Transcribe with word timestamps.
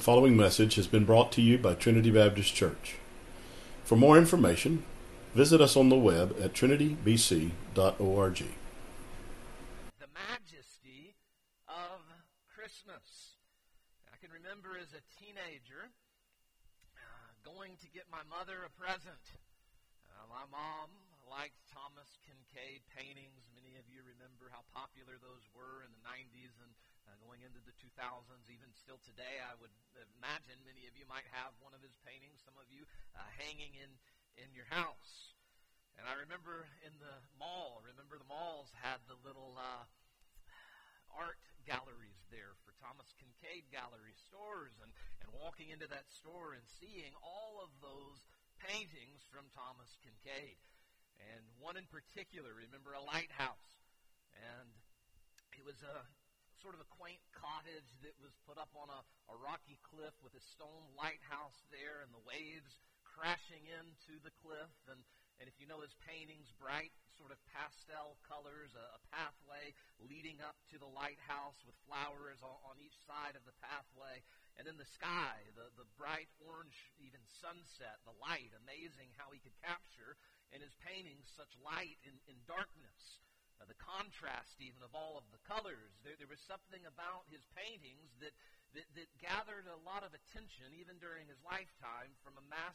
The 0.00 0.08
following 0.08 0.32
message 0.32 0.80
has 0.80 0.88
been 0.88 1.04
brought 1.04 1.28
to 1.36 1.44
you 1.44 1.60
by 1.60 1.76
Trinity 1.76 2.08
Baptist 2.08 2.56
Church. 2.56 2.96
For 3.84 4.00
more 4.00 4.16
information, 4.16 4.80
visit 5.36 5.60
us 5.60 5.76
on 5.76 5.92
the 5.92 6.00
web 6.00 6.40
at 6.40 6.56
trinitybc.org. 6.56 7.52
the 10.00 10.08
majesty 10.16 11.20
of 11.68 12.00
Christmas. 12.48 13.36
I 14.08 14.16
can 14.16 14.32
remember 14.32 14.80
as 14.80 14.96
a 14.96 15.04
teenager 15.20 15.92
uh, 16.96 17.28
going 17.44 17.76
to 17.84 17.88
get 17.92 18.08
my 18.08 18.24
mother 18.24 18.64
a 18.64 18.72
present. 18.72 19.36
Uh, 20.08 20.24
my 20.32 20.48
mom 20.48 20.88
liked 21.28 21.60
Thomas 21.68 22.16
Kinkade 22.24 22.88
paintings. 22.96 23.52
Many 23.52 23.76
of 23.76 23.84
you 23.92 24.00
remember 24.00 24.48
how 24.48 24.64
popular 24.72 25.20
those 25.20 25.44
were 25.52 25.84
in 25.84 25.92
the 25.92 26.00
90s 26.08 26.56
and 26.64 26.72
uh, 27.10 27.18
going 27.26 27.42
into 27.42 27.58
the 27.66 27.74
2000s. 27.82 28.46
Even 28.46 28.70
still 28.78 29.02
today, 29.02 29.42
I 29.42 29.58
would 29.58 29.74
imagine 30.14 30.62
many 30.62 30.86
of 30.86 30.94
you 30.94 31.02
might 31.10 31.26
have 31.34 31.50
one 31.58 31.74
of 31.74 31.82
his 31.82 31.98
paintings, 32.06 32.38
some 32.46 32.54
of 32.54 32.70
you 32.70 32.86
uh, 33.18 33.26
hanging 33.34 33.74
in, 33.74 33.90
in 34.38 34.54
your 34.54 34.70
house. 34.70 35.34
And 35.98 36.06
I 36.06 36.14
remember 36.22 36.70
in 36.86 36.94
the 37.02 37.18
mall, 37.34 37.82
remember 37.82 38.14
the 38.14 38.30
malls 38.30 38.70
had 38.78 39.02
the 39.10 39.18
little 39.26 39.58
uh, 39.58 39.84
art 41.10 41.42
galleries 41.66 42.22
there 42.30 42.54
for 42.62 42.72
Thomas 42.78 43.10
Kinkade 43.18 43.66
gallery 43.74 44.14
stores 44.14 44.78
and, 44.80 44.94
and 45.20 45.28
walking 45.34 45.74
into 45.74 45.90
that 45.90 46.06
store 46.14 46.54
and 46.54 46.64
seeing 46.78 47.10
all 47.20 47.58
of 47.58 47.74
those 47.82 48.22
paintings 48.62 49.26
from 49.26 49.50
Thomas 49.50 49.98
Kinkade. 49.98 50.62
And 51.20 51.42
one 51.58 51.74
in 51.74 51.90
particular, 51.90 52.54
remember 52.54 52.94
a 52.94 53.02
lighthouse. 53.02 53.82
And 54.32 54.72
it 55.58 55.66
was 55.66 55.84
a 55.84 56.06
sort 56.60 56.76
of 56.76 56.84
a 56.84 56.94
quaint 57.00 57.24
cottage 57.32 57.88
that 58.04 58.12
was 58.20 58.36
put 58.44 58.60
up 58.60 58.68
on 58.76 58.92
a, 58.92 59.00
a 59.32 59.36
rocky 59.40 59.80
cliff 59.80 60.12
with 60.20 60.36
a 60.36 60.44
stone 60.52 60.84
lighthouse 60.92 61.56
there 61.72 62.04
and 62.04 62.12
the 62.12 62.20
waves 62.28 62.76
crashing 63.02 63.64
into 63.80 64.20
the 64.20 64.32
cliff. 64.44 64.68
And, 64.92 65.00
and 65.40 65.48
if 65.48 65.56
you 65.56 65.64
know 65.64 65.80
his 65.80 65.96
paintings, 66.04 66.52
bright 66.60 66.92
sort 67.16 67.32
of 67.32 67.40
pastel 67.48 68.20
colors, 68.28 68.76
a, 68.76 68.84
a 68.92 69.00
pathway 69.08 69.72
leading 70.04 70.44
up 70.44 70.60
to 70.68 70.76
the 70.76 70.88
lighthouse 70.88 71.56
with 71.64 71.76
flowers 71.88 72.44
on, 72.44 72.56
on 72.68 72.76
each 72.76 72.96
side 73.08 73.40
of 73.40 73.44
the 73.48 73.56
pathway. 73.64 74.20
And 74.60 74.68
in 74.68 74.76
the 74.76 74.88
sky, 74.92 75.40
the, 75.56 75.72
the 75.80 75.88
bright 75.96 76.28
orange, 76.44 76.76
even 77.00 77.24
sunset, 77.40 78.04
the 78.04 78.16
light, 78.20 78.52
amazing 78.52 79.16
how 79.16 79.32
he 79.32 79.40
could 79.40 79.56
capture 79.64 80.20
in 80.52 80.60
his 80.60 80.76
paintings 80.84 81.24
such 81.32 81.56
light 81.64 81.96
in, 82.04 82.20
in 82.28 82.36
darkness 82.44 83.20
uh, 83.60 83.68
the 83.68 83.76
contrast 83.76 84.56
even 84.58 84.80
of 84.80 84.96
all 84.96 85.20
of 85.20 85.28
the 85.30 85.42
colors. 85.44 85.92
There, 86.00 86.16
there 86.16 86.30
was 86.30 86.40
something 86.48 86.80
about 86.88 87.28
his 87.28 87.44
paintings 87.52 88.08
that, 88.24 88.32
that, 88.72 88.88
that 88.96 89.08
gathered 89.20 89.68
a 89.68 89.76
lot 89.84 90.02
of 90.02 90.16
attention 90.16 90.72
even 90.74 90.96
during 90.96 91.28
his 91.28 91.38
lifetime 91.44 92.16
from 92.24 92.40
a 92.40 92.44
mass 92.48 92.74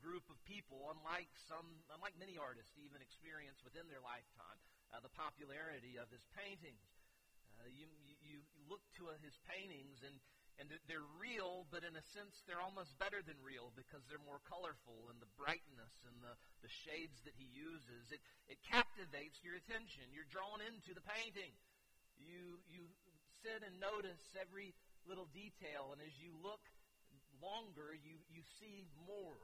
group 0.00 0.24
of 0.32 0.40
people, 0.48 0.88
unlike 0.96 1.28
some, 1.44 1.66
unlike 1.92 2.16
many 2.16 2.40
artists 2.40 2.72
even 2.80 3.04
experience 3.04 3.60
within 3.60 3.84
their 3.92 4.00
lifetime, 4.00 4.56
uh, 4.94 5.00
the 5.04 5.12
popularity 5.12 6.00
of 6.00 6.08
his 6.08 6.24
paintings. 6.32 6.88
Uh, 7.60 7.68
you, 7.68 7.84
you, 8.08 8.40
you 8.40 8.64
look 8.64 8.80
to 8.96 9.12
his 9.20 9.36
paintings 9.44 10.00
and 10.00 10.16
and 10.58 10.70
they're 10.86 11.10
real, 11.18 11.66
but 11.74 11.82
in 11.82 11.98
a 11.98 12.04
sense, 12.14 12.38
they're 12.46 12.62
almost 12.62 12.94
better 13.02 13.18
than 13.26 13.34
real 13.42 13.74
because 13.74 14.06
they're 14.06 14.22
more 14.22 14.38
colorful 14.46 15.10
and 15.10 15.18
the 15.18 15.30
brightness 15.34 15.94
and 16.06 16.14
the, 16.22 16.34
the 16.62 16.70
shades 16.86 17.18
that 17.26 17.34
he 17.34 17.50
uses. 17.50 18.14
It, 18.14 18.22
it 18.46 18.62
captivates 18.62 19.42
your 19.42 19.58
attention. 19.58 20.06
You're 20.14 20.30
drawn 20.30 20.62
into 20.62 20.94
the 20.94 21.02
painting. 21.02 21.50
You, 22.22 22.62
you 22.70 22.86
sit 23.42 23.66
and 23.66 23.82
notice 23.82 24.22
every 24.38 24.78
little 25.10 25.26
detail, 25.34 25.90
and 25.90 26.00
as 26.00 26.14
you 26.22 26.30
look 26.38 26.62
longer, 27.42 27.92
you, 27.92 28.16
you 28.30 28.46
see 28.62 28.86
more. 29.04 29.42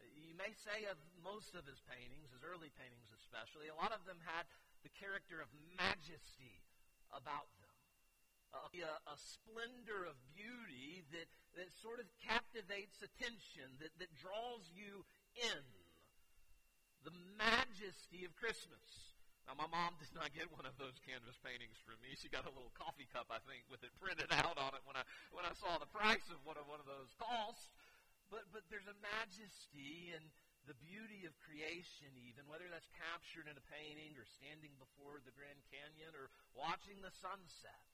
You 0.00 0.36
may 0.36 0.52
say 0.68 0.84
of 0.88 1.00
most 1.24 1.56
of 1.56 1.64
his 1.64 1.80
paintings, 1.88 2.28
his 2.32 2.44
early 2.44 2.72
paintings 2.76 3.08
especially, 3.24 3.72
a 3.72 3.76
lot 3.76 3.92
of 3.96 4.04
them 4.04 4.20
had 4.24 4.44
the 4.84 4.92
character 4.96 5.40
of 5.40 5.48
majesty 5.76 6.60
about 7.12 7.48
them 7.56 7.59
a, 8.54 8.94
a 9.06 9.16
splendor 9.16 10.06
of 10.06 10.16
beauty 10.34 11.06
that, 11.14 11.28
that 11.58 11.70
sort 11.82 11.98
of 12.02 12.06
captivates 12.22 12.98
attention, 13.02 13.78
that, 13.78 13.94
that 13.98 14.10
draws 14.18 14.66
you 14.74 15.06
in. 15.38 15.64
The 17.06 17.14
majesty 17.40 18.28
of 18.28 18.36
Christmas. 18.36 19.16
Now, 19.48 19.56
my 19.56 19.70
mom 19.72 19.96
did 19.96 20.12
not 20.12 20.30
get 20.36 20.52
one 20.52 20.68
of 20.68 20.76
those 20.76 21.00
canvas 21.00 21.34
paintings 21.40 21.80
from 21.80 21.96
me. 22.04 22.12
She 22.14 22.28
got 22.28 22.44
a 22.44 22.52
little 22.52 22.70
coffee 22.76 23.08
cup, 23.08 23.32
I 23.32 23.40
think, 23.48 23.64
with 23.72 23.80
it 23.82 23.90
printed 23.98 24.30
out 24.30 24.60
on 24.60 24.76
it 24.76 24.84
when 24.84 24.94
I 24.94 25.02
when 25.32 25.48
I 25.48 25.56
saw 25.56 25.80
the 25.80 25.90
price 25.90 26.28
of 26.30 26.38
what 26.44 26.60
one 26.68 26.78
of 26.78 26.86
those 26.86 27.10
cost. 27.16 27.72
But 28.28 28.46
but 28.52 28.68
there's 28.68 28.86
a 28.86 28.94
majesty 29.00 30.12
and 30.12 30.22
the 30.68 30.76
beauty 30.78 31.24
of 31.26 31.34
creation, 31.40 32.12
even 32.20 32.46
whether 32.46 32.68
that's 32.70 32.86
captured 32.94 33.48
in 33.48 33.56
a 33.56 33.64
painting 33.72 34.14
or 34.14 34.28
standing 34.28 34.76
before 34.76 35.18
the 35.24 35.34
Grand 35.34 35.58
Canyon 35.72 36.12
or 36.14 36.28
watching 36.54 37.00
the 37.00 37.10
sunset 37.10 37.90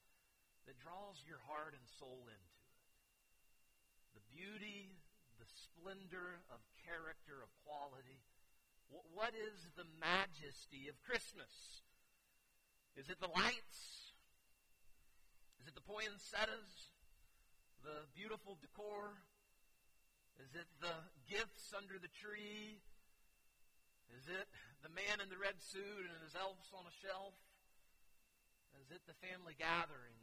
that 0.67 0.75
draws 0.83 1.23
your 1.23 1.39
heart 1.47 1.71
and 1.71 1.87
soul 1.95 2.27
into 2.27 2.51
it. 2.51 2.67
The 4.19 4.25
beauty, 4.27 4.99
the 5.39 5.47
splendor 5.47 6.43
of 6.51 6.59
character, 6.83 7.39
of 7.39 7.47
quality. 7.63 8.19
What 8.91 9.31
is 9.31 9.71
the 9.79 9.87
majesty 9.99 10.91
of 10.91 10.99
Christmas? 11.03 11.81
Is 12.99 13.07
it 13.07 13.19
the 13.23 13.31
lights? 13.31 14.11
Is 15.63 15.71
it 15.71 15.75
the 15.75 15.87
poinsettias? 15.87 16.91
The 17.83 18.07
beautiful 18.11 18.59
decor? 18.59 19.15
Is 20.43 20.51
it 20.51 20.67
the 20.83 20.95
gifts 21.31 21.71
under 21.71 21.95
the 21.95 22.11
tree? 22.11 22.83
Is 24.15 24.27
it 24.27 24.47
the 24.83 24.91
man 24.91 25.23
in 25.23 25.31
the 25.31 25.39
red 25.39 25.59
suit 25.59 26.07
and 26.07 26.19
his 26.23 26.35
elves 26.35 26.71
on 26.75 26.87
a 26.87 26.95
shelf? 27.03 27.35
Is 28.83 28.91
it 28.91 29.03
the 29.07 29.17
family 29.19 29.55
gathering? 29.57 30.15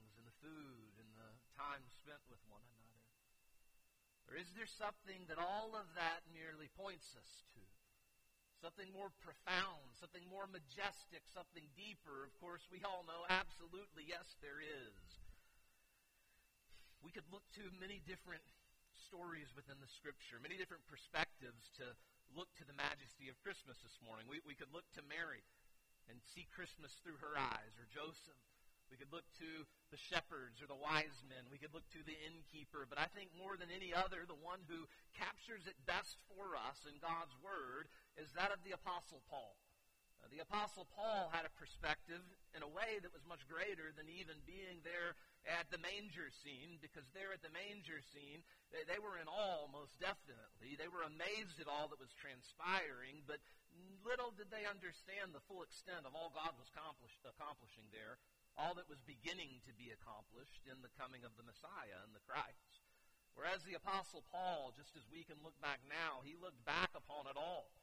Food 0.45 0.93
and 1.01 1.09
the 1.17 1.33
time 1.57 1.81
spent 1.89 2.21
with 2.29 2.41
one 2.53 2.61
another? 2.61 3.01
Or 4.29 4.37
is 4.37 4.53
there 4.53 4.69
something 4.69 5.25
that 5.33 5.41
all 5.41 5.73
of 5.73 5.89
that 5.97 6.29
merely 6.29 6.69
points 6.77 7.17
us 7.17 7.49
to? 7.57 7.65
Something 8.61 8.93
more 8.93 9.13
profound, 9.21 9.97
something 9.97 10.25
more 10.29 10.49
majestic, 10.49 11.25
something 11.29 11.65
deeper? 11.77 12.25
Of 12.25 12.37
course, 12.41 12.65
we 12.69 12.85
all 12.85 13.05
know 13.05 13.29
absolutely 13.29 14.09
yes, 14.09 14.37
there 14.41 14.61
is. 14.61 15.21
We 17.05 17.13
could 17.13 17.29
look 17.29 17.45
to 17.61 17.69
many 17.77 18.01
different 18.09 18.45
stories 18.97 19.53
within 19.53 19.77
the 19.85 19.91
Scripture, 19.91 20.41
many 20.41 20.57
different 20.57 20.89
perspectives 20.89 21.69
to 21.77 21.93
look 22.33 22.49
to 22.57 22.65
the 22.65 22.73
majesty 22.73 23.29
of 23.29 23.37
Christmas 23.45 23.77
this 23.85 24.01
morning. 24.01 24.25
We, 24.25 24.41
we 24.49 24.57
could 24.57 24.73
look 24.73 24.89
to 24.97 25.05
Mary 25.05 25.45
and 26.09 26.17
see 26.33 26.49
Christmas 26.49 26.97
through 27.05 27.21
her 27.21 27.37
eyes, 27.37 27.77
or 27.77 27.85
Joseph 27.93 28.41
we 28.95 29.03
could 29.03 29.11
look 29.11 29.27
to 29.43 29.67
the 29.91 29.99
shepherds 29.99 30.63
or 30.63 30.71
the 30.71 30.79
wise 30.79 31.19
men. 31.27 31.51
We 31.51 31.59
could 31.59 31.75
look 31.75 31.83
to 31.99 32.07
the 32.07 32.15
innkeeper. 32.31 32.87
But 32.87 33.03
I 33.03 33.11
think 33.11 33.35
more 33.35 33.59
than 33.59 33.75
any 33.75 33.91
other, 33.91 34.23
the 34.23 34.39
one 34.39 34.63
who 34.71 34.87
captures 35.19 35.67
it 35.67 35.75
best 35.83 36.23
for 36.31 36.55
us 36.55 36.79
in 36.87 37.03
God's 37.03 37.35
Word 37.43 37.91
is 38.15 38.31
that 38.39 38.55
of 38.55 38.63
the 38.63 38.71
Apostle 38.71 39.19
Paul. 39.27 39.59
Uh, 40.23 40.31
the 40.31 40.47
Apostle 40.47 40.87
Paul 40.95 41.35
had 41.35 41.43
a 41.43 41.59
perspective 41.59 42.23
in 42.55 42.63
a 42.63 42.71
way 42.71 43.03
that 43.03 43.11
was 43.11 43.27
much 43.27 43.43
greater 43.51 43.91
than 43.91 44.07
even 44.07 44.39
being 44.47 44.79
there 44.87 45.19
at 45.43 45.67
the 45.75 45.83
manger 45.83 46.31
scene, 46.31 46.79
because 46.79 47.11
there 47.11 47.35
at 47.35 47.43
the 47.43 47.51
manger 47.51 47.99
scene, 48.15 48.47
they, 48.71 48.87
they 48.87 49.03
were 49.03 49.19
in 49.19 49.27
awe, 49.27 49.67
most 49.75 49.99
definitely. 49.99 50.79
They 50.79 50.89
were 50.89 51.03
amazed 51.03 51.59
at 51.59 51.67
all 51.67 51.91
that 51.91 51.99
was 51.99 52.15
transpiring, 52.15 53.27
but 53.27 53.43
little 54.07 54.31
did 54.31 54.55
they 54.55 54.71
understand 54.71 55.35
the 55.35 55.43
full 55.51 55.67
extent 55.67 56.07
of 56.07 56.15
all 56.15 56.31
God 56.31 56.55
was 56.55 56.71
accomplishing 56.71 57.91
there 57.91 58.23
all 58.55 58.75
that 58.79 58.91
was 58.91 59.03
beginning 59.03 59.63
to 59.67 59.73
be 59.75 59.91
accomplished 59.91 60.63
in 60.71 60.79
the 60.81 60.95
coming 60.95 61.27
of 61.27 61.35
the 61.35 61.47
Messiah 61.47 61.99
and 62.07 62.15
the 62.15 62.23
Christ. 62.23 62.83
Whereas 63.35 63.67
the 63.67 63.75
Apostle 63.75 64.23
Paul, 64.31 64.71
just 64.79 64.95
as 64.95 65.03
we 65.11 65.27
can 65.27 65.43
look 65.43 65.59
back 65.59 65.83
now, 65.91 66.23
he 66.23 66.39
looked 66.39 66.63
back 66.63 66.95
upon 66.95 67.27
it 67.27 67.35
all. 67.35 67.75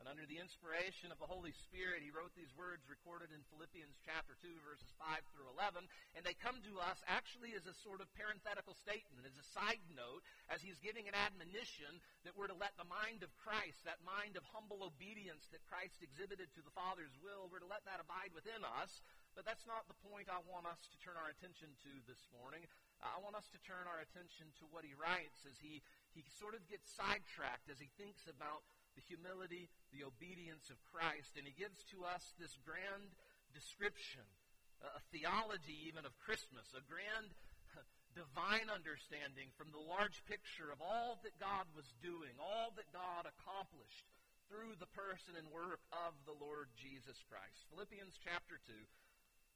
And 0.00 0.08
under 0.08 0.24
the 0.24 0.40
inspiration 0.40 1.12
of 1.12 1.20
the 1.20 1.28
Holy 1.28 1.52
Spirit, 1.68 2.00
he 2.00 2.08
wrote 2.08 2.32
these 2.32 2.56
words 2.56 2.88
recorded 2.88 3.28
in 3.36 3.44
Philippians 3.52 4.00
chapter 4.00 4.32
2, 4.40 4.48
verses 4.64 4.88
5 4.96 5.20
through 5.28 5.52
11. 5.60 5.84
And 6.16 6.24
they 6.24 6.32
come 6.40 6.56
to 6.64 6.80
us 6.80 6.96
actually 7.04 7.52
as 7.52 7.68
a 7.68 7.76
sort 7.84 8.00
of 8.00 8.08
parenthetical 8.16 8.72
statement, 8.80 9.28
as 9.28 9.36
a 9.36 9.50
side 9.52 9.84
note, 9.92 10.24
as 10.48 10.64
he's 10.64 10.80
giving 10.80 11.04
an 11.04 11.12
admonition 11.12 12.00
that 12.24 12.32
we're 12.32 12.48
to 12.48 12.56
let 12.56 12.72
the 12.80 12.88
mind 12.88 13.20
of 13.20 13.28
Christ, 13.44 13.84
that 13.84 14.00
mind 14.00 14.40
of 14.40 14.48
humble 14.56 14.88
obedience 14.88 15.44
that 15.52 15.68
Christ 15.68 16.00
exhibited 16.00 16.48
to 16.56 16.64
the 16.64 16.72
Father's 16.72 17.12
will, 17.20 17.52
we're 17.52 17.60
to 17.60 17.68
let 17.68 17.84
that 17.84 18.00
abide 18.00 18.32
within 18.32 18.64
us 18.80 19.04
but 19.34 19.46
that's 19.46 19.66
not 19.66 19.86
the 19.86 19.98
point 20.06 20.28
I 20.28 20.42
want 20.46 20.66
us 20.66 20.80
to 20.90 20.96
turn 21.00 21.16
our 21.16 21.30
attention 21.30 21.70
to 21.86 21.92
this 22.10 22.20
morning. 22.34 22.66
I 23.00 23.16
want 23.24 23.38
us 23.38 23.48
to 23.56 23.60
turn 23.64 23.88
our 23.88 24.02
attention 24.02 24.52
to 24.60 24.68
what 24.68 24.84
he 24.84 24.92
writes 24.92 25.46
as 25.48 25.56
he, 25.62 25.80
he 26.12 26.26
sort 26.36 26.52
of 26.52 26.66
gets 26.68 26.90
sidetracked 26.92 27.70
as 27.72 27.80
he 27.80 27.88
thinks 27.96 28.28
about 28.28 28.66
the 28.98 29.04
humility, 29.06 29.70
the 29.94 30.04
obedience 30.04 30.68
of 30.68 30.82
Christ, 30.90 31.38
and 31.38 31.46
he 31.46 31.54
gives 31.54 31.80
to 31.94 32.04
us 32.04 32.34
this 32.36 32.58
grand 32.60 33.14
description, 33.54 34.26
a 34.82 35.02
theology 35.14 35.76
even 35.86 36.04
of 36.04 36.16
Christmas, 36.18 36.66
a 36.74 36.82
grand 36.84 37.30
divine 38.18 38.68
understanding 38.68 39.54
from 39.54 39.70
the 39.70 39.80
large 39.80 40.20
picture 40.26 40.74
of 40.74 40.82
all 40.82 41.22
that 41.22 41.38
God 41.38 41.70
was 41.72 41.86
doing, 42.02 42.34
all 42.36 42.74
that 42.74 42.90
God 42.90 43.30
accomplished 43.30 44.10
through 44.50 44.74
the 44.82 44.90
person 44.90 45.38
and 45.38 45.46
work 45.54 45.78
of 45.94 46.18
the 46.26 46.34
Lord 46.34 46.66
Jesus 46.74 47.22
Christ. 47.30 47.70
Philippians 47.70 48.18
chapter 48.18 48.58
2, 48.66 48.74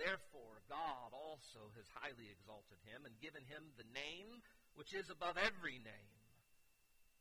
Therefore, 0.00 0.64
God 0.72 1.12
also 1.12 1.68
has 1.76 1.84
highly 1.92 2.32
exalted 2.32 2.80
him 2.88 3.04
and 3.04 3.20
given 3.20 3.44
him 3.44 3.76
the 3.76 3.84
name 3.92 4.40
which 4.72 4.96
is 4.96 5.12
above 5.12 5.36
every 5.36 5.76
name, 5.76 6.24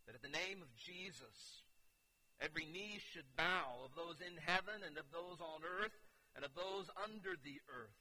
that 0.08 0.16
at 0.16 0.24
the 0.24 0.32
name 0.32 0.64
of 0.64 0.72
Jesus 0.80 1.68
every 2.40 2.64
knee 2.64 3.04
should 3.12 3.36
bow 3.36 3.84
of 3.84 4.00
those 4.00 4.24
in 4.24 4.40
heaven 4.40 4.80
and 4.88 4.96
of 4.96 5.12
those 5.12 5.44
on 5.44 5.60
earth 5.68 5.92
and 6.40 6.48
of 6.48 6.56
those 6.56 6.88
under 7.04 7.36
the 7.44 7.60
earth, 7.68 8.00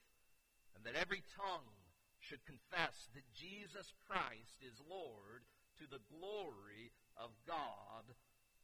and 0.79 0.87
that 0.87 0.95
every 0.95 1.27
tongue 1.35 1.75
should 2.23 2.47
confess 2.47 3.11
that 3.19 3.35
Jesus 3.35 3.91
Christ 4.07 4.63
is 4.63 4.79
Lord 4.87 5.43
to 5.83 5.91
the 5.91 6.07
glory 6.07 6.95
of 7.19 7.35
God 7.51 8.07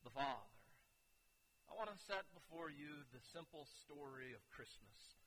the 0.06 0.14
Father. 0.14 0.54
I 1.66 1.74
want 1.74 1.90
to 1.90 2.06
set 2.06 2.22
before 2.38 2.70
you 2.70 3.02
the 3.10 3.24
simple 3.34 3.66
story 3.82 4.30
of 4.30 4.46
Christmas, 4.54 5.18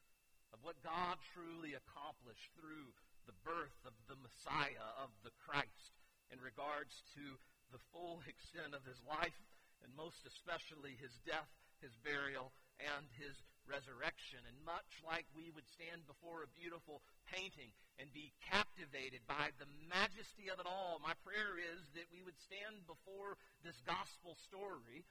of 0.53 0.63
what 0.63 0.79
God 0.83 1.19
truly 1.33 1.75
accomplished 1.75 2.51
through 2.55 2.91
the 3.27 3.35
birth 3.43 3.75
of 3.83 3.95
the 4.07 4.19
Messiah, 4.19 4.87
of 5.03 5.11
the 5.23 5.35
Christ, 5.43 5.95
in 6.31 6.39
regards 6.39 7.03
to 7.15 7.39
the 7.71 7.83
full 7.91 8.23
extent 8.23 8.71
of 8.71 8.87
his 8.87 8.99
life, 9.03 9.35
and 9.83 9.91
most 9.93 10.23
especially 10.23 10.95
his 10.97 11.19
death, 11.27 11.51
his 11.83 11.93
burial, 12.01 12.55
and 12.79 13.05
his 13.19 13.35
resurrection. 13.67 14.39
And 14.47 14.55
much 14.63 15.03
like 15.03 15.27
we 15.35 15.51
would 15.51 15.67
stand 15.67 16.07
before 16.07 16.41
a 16.41 16.57
beautiful 16.57 17.03
painting 17.27 17.75
and 17.99 18.07
be 18.15 18.31
captivated 18.39 19.27
by 19.27 19.51
the 19.59 19.67
majesty 19.91 20.47
of 20.47 20.63
it 20.63 20.67
all, 20.67 21.03
my 21.03 21.13
prayer 21.27 21.59
is 21.59 21.83
that 21.99 22.07
we 22.09 22.23
would 22.23 22.39
stand 22.39 22.87
before 22.87 23.35
this 23.67 23.77
gospel 23.83 24.39
story 24.39 25.03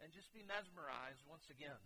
and 0.00 0.08
just 0.16 0.32
be 0.32 0.40
mesmerized 0.48 1.20
once 1.28 1.44
again. 1.52 1.80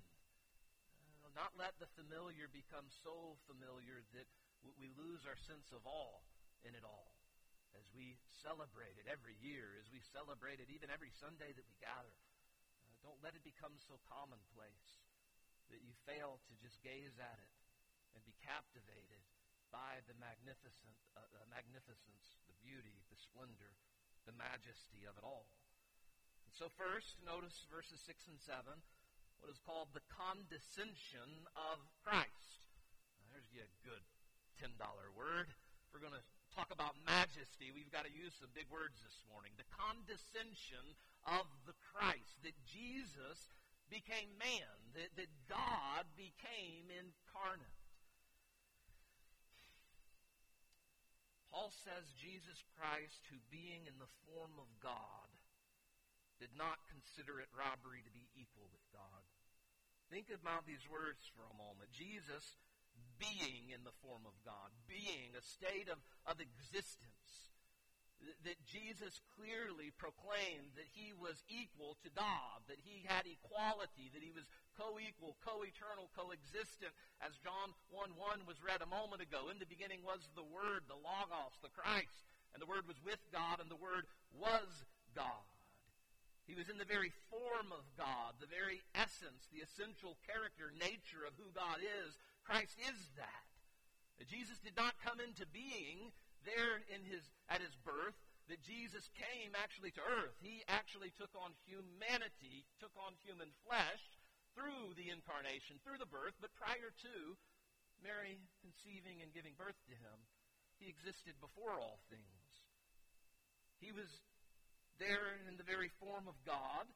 Not 1.34 1.50
let 1.58 1.74
the 1.82 1.90
familiar 1.98 2.46
become 2.46 2.86
so 3.02 3.34
familiar 3.50 4.06
that 4.14 4.30
we 4.78 4.94
lose 4.94 5.26
our 5.26 5.36
sense 5.50 5.74
of 5.74 5.82
awe 5.82 6.22
in 6.62 6.78
it 6.78 6.86
all 6.86 7.10
as 7.74 7.84
we 7.90 8.14
celebrate 8.38 8.94
it 9.02 9.10
every 9.10 9.34
year, 9.42 9.74
as 9.82 9.90
we 9.90 9.98
celebrate 10.14 10.62
it 10.62 10.70
even 10.70 10.94
every 10.94 11.10
Sunday 11.10 11.50
that 11.50 11.66
we 11.66 11.74
gather. 11.82 12.14
Uh, 12.86 12.94
don't 13.02 13.18
let 13.18 13.34
it 13.34 13.42
become 13.42 13.74
so 13.82 13.98
commonplace 14.06 15.02
that 15.74 15.82
you 15.82 15.90
fail 16.06 16.38
to 16.46 16.54
just 16.62 16.78
gaze 16.86 17.18
at 17.18 17.38
it 17.42 17.54
and 18.14 18.22
be 18.22 18.38
captivated 18.46 19.22
by 19.74 19.98
the 20.06 20.14
magnificent, 20.22 20.94
uh, 21.18 21.26
the 21.34 21.42
magnificence, 21.50 22.38
the 22.46 22.54
beauty, 22.62 23.02
the 23.10 23.18
splendor, 23.18 23.74
the 24.22 24.36
majesty 24.38 25.02
of 25.02 25.18
it 25.18 25.26
all. 25.26 25.50
And 26.46 26.54
so 26.54 26.70
first, 26.78 27.18
notice 27.26 27.66
verses 27.66 27.98
6 28.06 28.30
and 28.30 28.38
7, 28.38 28.78
what 29.44 29.52
is 29.52 29.60
called 29.68 29.92
the 29.92 30.08
condescension 30.08 31.28
of 31.52 31.76
Christ. 32.00 32.64
Now, 33.20 33.36
there's 33.36 33.52
a 33.60 33.84
good 33.84 34.00
$10 34.56 34.72
word. 35.12 35.52
If 35.52 35.92
we're 35.92 36.00
going 36.00 36.16
to 36.16 36.28
talk 36.56 36.72
about 36.72 36.96
majesty, 37.04 37.68
we've 37.68 37.92
got 37.92 38.08
to 38.08 38.16
use 38.16 38.32
some 38.40 38.48
big 38.56 38.72
words 38.72 38.96
this 39.04 39.20
morning. 39.28 39.52
The 39.60 39.68
condescension 39.68 40.96
of 41.28 41.44
the 41.68 41.76
Christ, 41.92 42.40
that 42.40 42.56
Jesus 42.64 43.52
became 43.92 44.32
man, 44.40 44.80
that, 44.96 45.12
that 45.20 45.28
God 45.44 46.08
became 46.16 46.88
incarnate. 46.88 47.84
Paul 51.52 51.68
says 51.84 52.16
Jesus 52.16 52.64
Christ, 52.80 53.28
who 53.28 53.36
being 53.52 53.84
in 53.84 54.00
the 54.00 54.08
form 54.24 54.56
of 54.56 54.72
God, 54.80 55.28
did 56.40 56.56
not 56.56 56.80
consider 56.88 57.44
it 57.44 57.52
robbery 57.52 58.00
to 58.08 58.12
be 58.16 58.24
equal 58.40 58.72
with 58.72 58.88
God. 58.88 59.33
Think 60.12 60.28
about 60.30 60.66
these 60.66 60.84
words 60.90 61.24
for 61.34 61.44
a 61.46 61.58
moment. 61.58 61.90
Jesus 61.90 62.56
being 63.18 63.70
in 63.70 63.86
the 63.86 63.94
form 64.02 64.26
of 64.26 64.34
God, 64.44 64.74
being 64.90 65.32
a 65.38 65.42
state 65.42 65.88
of, 65.88 65.98
of 66.26 66.42
existence 66.42 67.44
that 68.44 68.56
Jesus 68.64 69.20
clearly 69.36 69.92
proclaimed 70.00 70.72
that 70.80 70.88
he 70.96 71.12
was 71.12 71.44
equal 71.48 71.96
to 72.00 72.10
God, 72.16 72.64
that 72.68 72.80
he 72.80 73.04
had 73.04 73.28
equality, 73.28 74.08
that 74.12 74.24
he 74.24 74.32
was 74.32 74.48
co-equal, 74.80 75.36
co-eternal, 75.44 76.08
co-existent, 76.16 76.92
as 77.20 77.36
John 77.44 77.76
1-1 77.92 78.48
was 78.48 78.60
read 78.64 78.80
a 78.80 78.88
moment 78.88 79.20
ago. 79.20 79.52
In 79.52 79.60
the 79.60 79.68
beginning 79.68 80.00
was 80.00 80.24
the 80.32 80.46
Word, 80.46 80.88
the 80.88 80.98
Logos, 80.98 81.56
the 81.60 81.72
Christ, 81.72 82.24
and 82.56 82.60
the 82.60 82.70
Word 82.70 82.88
was 82.88 82.98
with 83.04 83.20
God, 83.28 83.60
and 83.60 83.68
the 83.68 83.80
Word 83.80 84.08
was 84.32 84.68
God. 85.12 85.44
He 86.44 86.54
was 86.54 86.68
in 86.68 86.76
the 86.76 86.88
very 86.88 87.12
form 87.32 87.72
of 87.72 87.88
God, 87.96 88.36
the 88.36 88.50
very 88.50 88.84
essence, 88.92 89.48
the 89.48 89.64
essential 89.64 90.20
character, 90.28 90.68
nature 90.76 91.24
of 91.24 91.32
who 91.40 91.48
God 91.56 91.80
is. 91.80 92.20
Christ 92.44 92.76
is 92.84 93.00
that. 93.16 93.48
Jesus 94.28 94.60
did 94.60 94.76
not 94.76 95.00
come 95.00 95.18
into 95.20 95.48
being 95.48 96.12
there 96.44 96.84
in 96.92 97.02
his, 97.04 97.24
at 97.48 97.64
his 97.64 97.74
birth 97.80 98.16
that 98.48 98.60
Jesus 98.60 99.08
came 99.16 99.56
actually 99.56 99.90
to 99.96 100.04
earth. 100.04 100.36
He 100.44 100.60
actually 100.68 101.12
took 101.16 101.32
on 101.32 101.56
humanity, 101.64 102.68
took 102.76 102.92
on 103.00 103.16
human 103.24 103.48
flesh 103.64 104.04
through 104.52 104.94
the 104.94 105.08
incarnation, 105.08 105.80
through 105.80 105.98
the 105.98 106.08
birth, 106.08 106.36
but 106.38 106.52
prior 106.54 106.92
to 106.92 107.16
Mary 108.04 108.38
conceiving 108.60 109.24
and 109.24 109.32
giving 109.32 109.56
birth 109.56 109.80
to 109.88 109.96
him, 109.96 110.18
he 110.76 110.92
existed 110.92 111.40
before 111.40 111.80
all 111.80 112.04
things. 112.12 112.48
He 113.80 113.90
was 113.90 114.20
there 114.98 115.38
in 115.48 115.56
the 115.56 115.66
very 115.66 115.90
form 116.00 116.26
of 116.26 116.36
God. 116.46 116.86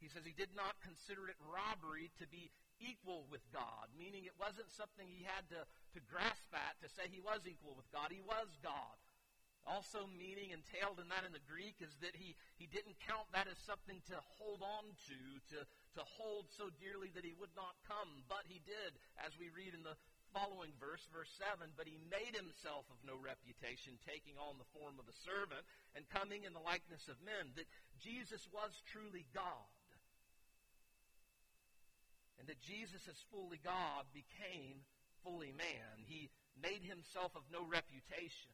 He 0.00 0.08
says 0.08 0.24
he 0.24 0.32
did 0.32 0.56
not 0.56 0.80
consider 0.80 1.28
it 1.28 1.36
robbery 1.44 2.08
to 2.16 2.26
be 2.28 2.48
equal 2.80 3.28
with 3.28 3.44
God, 3.52 3.92
meaning 3.92 4.24
it 4.24 4.36
wasn't 4.40 4.72
something 4.72 5.04
he 5.04 5.28
had 5.28 5.44
to, 5.52 5.60
to 5.68 6.00
grasp 6.08 6.48
at 6.56 6.80
to 6.80 6.88
say 6.88 7.04
he 7.12 7.20
was 7.20 7.44
equal 7.44 7.76
with 7.76 7.84
God. 7.92 8.08
He 8.08 8.24
was 8.24 8.48
God. 8.64 8.96
Also 9.68 10.08
meaning 10.16 10.56
entailed 10.56 10.96
in 10.96 11.12
that 11.12 11.28
in 11.28 11.36
the 11.36 11.44
Greek 11.44 11.76
is 11.84 11.92
that 12.00 12.16
he, 12.16 12.32
he 12.56 12.64
didn't 12.64 12.96
count 13.04 13.28
that 13.36 13.44
as 13.44 13.60
something 13.60 14.00
to 14.08 14.16
hold 14.40 14.64
on 14.64 14.88
to, 15.04 15.20
to, 15.52 15.58
to 16.00 16.02
hold 16.16 16.48
so 16.48 16.72
dearly 16.80 17.12
that 17.12 17.28
he 17.28 17.36
would 17.36 17.52
not 17.52 17.76
come, 17.84 18.24
but 18.24 18.48
he 18.48 18.64
did, 18.64 18.96
as 19.20 19.36
we 19.36 19.52
read 19.52 19.76
in 19.76 19.84
the 19.84 20.00
following 20.30 20.70
verse, 20.78 21.02
verse 21.10 21.30
7, 21.38 21.74
but 21.74 21.90
he 21.90 21.98
made 22.10 22.34
himself 22.34 22.86
of 22.90 23.00
no 23.02 23.18
reputation, 23.18 23.98
taking 24.06 24.38
on 24.38 24.56
the 24.56 24.70
form 24.74 24.98
of 24.98 25.10
a 25.10 25.20
servant 25.26 25.62
and 25.94 26.06
coming 26.10 26.46
in 26.46 26.54
the 26.54 26.62
likeness 26.62 27.10
of 27.10 27.18
men, 27.22 27.54
that 27.58 27.68
Jesus 27.98 28.46
was 28.54 28.70
truly 28.90 29.26
God 29.34 29.70
and 32.40 32.48
that 32.48 32.64
Jesus 32.64 33.04
as 33.04 33.20
fully 33.28 33.60
God 33.60 34.08
became 34.16 34.80
fully 35.20 35.52
man. 35.52 36.00
He 36.08 36.32
made 36.56 36.80
himself 36.80 37.36
of 37.36 37.44
no 37.52 37.68
reputation. 37.68 38.48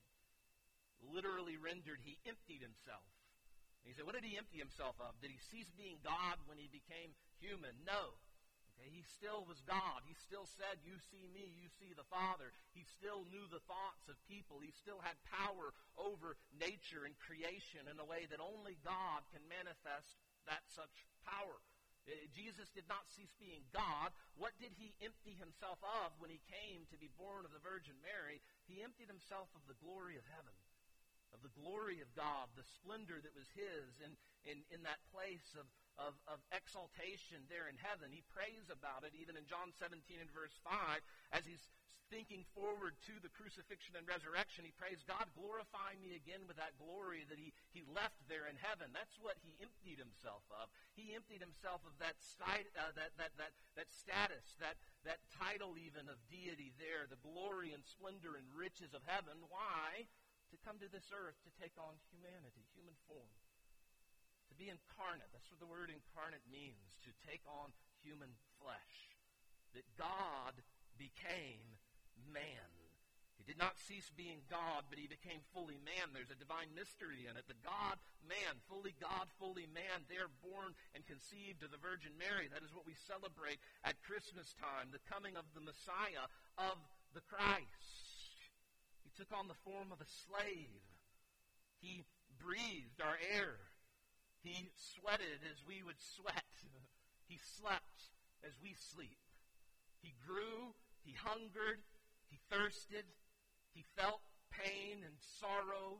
Literally 1.15 1.55
rendered, 1.55 2.03
he 2.03 2.19
emptied 2.27 2.67
himself. 2.67 3.07
And 3.87 3.95
say, 3.95 4.03
what 4.03 4.19
did 4.19 4.27
he 4.27 4.35
empty 4.35 4.59
himself 4.59 4.99
of? 4.99 5.15
Did 5.23 5.31
he 5.31 5.39
cease 5.55 5.71
being 5.79 6.03
God 6.03 6.43
when 6.51 6.59
he 6.59 6.67
became 6.67 7.15
human? 7.39 7.79
No. 7.87 8.19
Okay, 8.77 8.93
he 8.93 9.01
still 9.17 9.49
was 9.49 9.57
God. 9.65 10.05
He 10.05 10.13
still 10.29 10.45
said, 10.61 10.77
You 10.85 11.01
see 11.09 11.25
me, 11.33 11.49
you 11.57 11.73
see 11.81 11.97
the 11.97 12.05
Father. 12.13 12.53
He 12.77 12.85
still 12.85 13.25
knew 13.33 13.49
the 13.49 13.65
thoughts 13.65 14.05
of 14.13 14.21
people. 14.29 14.61
He 14.61 14.73
still 14.77 15.01
had 15.01 15.17
power 15.33 15.73
over 15.97 16.37
nature 16.61 17.09
and 17.09 17.17
creation 17.17 17.89
in 17.89 17.97
a 17.97 18.05
way 18.05 18.29
that 18.29 18.41
only 18.45 18.77
God 18.85 19.25
can 19.33 19.41
manifest 19.49 20.21
that 20.45 20.61
such 20.69 20.93
power. 21.25 21.57
Uh, 22.05 22.13
Jesus 22.37 22.69
did 22.77 22.85
not 22.87 23.09
cease 23.17 23.33
being 23.41 23.65
God. 23.73 24.13
What 24.37 24.53
did 24.61 24.77
he 24.77 24.93
empty 25.01 25.35
himself 25.41 25.81
of 25.81 26.13
when 26.21 26.29
he 26.29 26.39
came 26.53 26.85
to 26.93 27.01
be 27.01 27.09
born 27.17 27.49
of 27.49 27.57
the 27.57 27.65
Virgin 27.65 27.97
Mary? 28.05 28.45
He 28.69 28.85
emptied 28.85 29.09
himself 29.09 29.49
of 29.57 29.65
the 29.67 29.79
glory 29.81 30.21
of 30.21 30.27
heaven. 30.37 30.55
of 31.35 31.43
the 31.43 31.53
glory 31.59 31.99
of 32.01 32.09
God, 32.15 32.49
the 32.55 32.65
splendor 32.81 33.19
that 33.21 33.35
was 33.35 33.49
his 33.53 33.99
in, 34.01 34.15
in, 34.47 34.63
in 34.71 34.81
that 34.87 35.03
place 35.11 35.53
of, 35.59 35.67
of, 35.97 36.15
of 36.29 36.39
exaltation 36.53 37.45
there 37.49 37.69
in 37.69 37.77
heaven. 37.81 38.13
He 38.13 38.25
prays 38.33 38.69
about 38.69 39.05
it 39.05 39.17
even 39.17 39.37
in 39.37 39.49
John 39.49 39.73
17 39.77 40.01
and 40.21 40.31
verse 40.33 40.55
5 40.65 41.01
as 41.33 41.49
he's 41.49 41.63
thinking 42.07 42.47
forward 42.55 42.95
to 43.03 43.15
the 43.19 43.33
crucifixion 43.35 43.99
and 43.99 44.07
resurrection. 44.07 44.63
He 44.63 44.75
prays, 44.75 45.03
God, 45.03 45.27
glorify 45.35 45.99
me 45.99 46.15
again 46.15 46.47
with 46.47 46.55
that 46.59 46.79
glory 46.79 47.27
that 47.27 47.39
he, 47.39 47.51
he 47.75 47.83
left 47.91 48.19
there 48.31 48.47
in 48.47 48.55
heaven. 48.63 48.95
That's 48.95 49.19
what 49.19 49.39
he 49.43 49.59
emptied 49.59 49.99
himself 49.99 50.47
of. 50.55 50.71
He 50.95 51.15
emptied 51.19 51.43
himself 51.43 51.83
of 51.83 51.95
that, 51.99 52.15
uh, 52.43 52.95
that, 52.95 53.19
that, 53.19 53.35
that, 53.39 53.53
that 53.75 53.91
status, 53.91 54.55
that, 54.63 54.79
that 55.03 55.19
title 55.35 55.75
even 55.75 56.07
of 56.07 56.19
deity 56.31 56.71
there, 56.79 57.11
the 57.11 57.21
glory 57.27 57.75
and 57.75 57.83
splendor 57.83 58.39
and 58.39 58.47
riches 58.55 58.95
of 58.95 59.03
heaven. 59.07 59.43
Why? 59.51 60.07
To 60.55 60.57
come 60.63 60.79
to 60.79 60.87
this 60.87 61.11
earth 61.11 61.35
to 61.43 61.51
take 61.59 61.75
on 61.75 61.99
humanity, 62.15 62.63
human 62.71 62.95
form 63.11 63.35
incarnate. 64.69 65.31
That's 65.33 65.51
what 65.51 65.63
the 65.63 65.71
word 65.71 65.91
incarnate 65.91 66.45
means, 66.51 66.99
to 67.07 67.11
take 67.27 67.43
on 67.47 67.73
human 68.03 68.31
flesh. 68.59 68.95
That 69.75 69.87
God 69.99 70.57
became 70.97 71.65
man. 72.33 72.73
He 73.37 73.45
did 73.45 73.61
not 73.61 73.77
cease 73.77 74.09
being 74.17 74.43
God, 74.49 74.89
but 74.89 74.99
he 74.99 75.07
became 75.07 75.45
fully 75.53 75.77
man. 75.85 76.11
There's 76.11 76.33
a 76.33 76.41
divine 76.41 76.73
mystery 76.73 77.29
in 77.29 77.37
it. 77.37 77.45
The 77.47 77.61
God 77.61 78.01
man, 78.25 78.59
fully 78.67 78.97
God, 78.97 79.29
fully 79.37 79.69
man, 79.71 80.09
there 80.09 80.33
born 80.41 80.73
and 80.97 81.05
conceived 81.07 81.63
of 81.63 81.71
the 81.71 81.79
Virgin 81.79 82.17
Mary. 82.17 82.49
That 82.49 82.65
is 82.65 82.73
what 82.73 82.89
we 82.89 82.97
celebrate 82.97 83.61
at 83.85 84.01
Christmas 84.03 84.57
time, 84.57 84.91
the 84.91 85.05
coming 85.05 85.37
of 85.37 85.47
the 85.53 85.63
Messiah, 85.63 86.27
of 86.57 86.81
the 87.13 87.23
Christ. 87.29 88.41
He 89.05 89.13
took 89.15 89.31
on 89.37 89.47
the 89.47 89.63
form 89.63 89.93
of 89.93 90.01
a 90.01 90.09
slave. 90.27 90.83
He 91.85 92.09
breathed 92.41 93.05
our 93.05 93.21
air. 93.37 93.61
He 94.47 94.71
sweated 94.79 95.43
as 95.51 95.59
we 95.67 95.83
would 95.83 95.99
sweat. 95.99 96.47
He 97.27 97.43
slept 97.59 98.15
as 98.47 98.55
we 98.63 98.71
sleep. 98.79 99.19
He 99.99 100.15
grew, 100.23 100.71
he 101.03 101.11
hungered, 101.19 101.83
he 102.31 102.39
thirsted, 102.47 103.03
he 103.75 103.83
felt 103.99 104.23
pain 104.55 105.03
and 105.03 105.19
sorrow. 105.19 105.99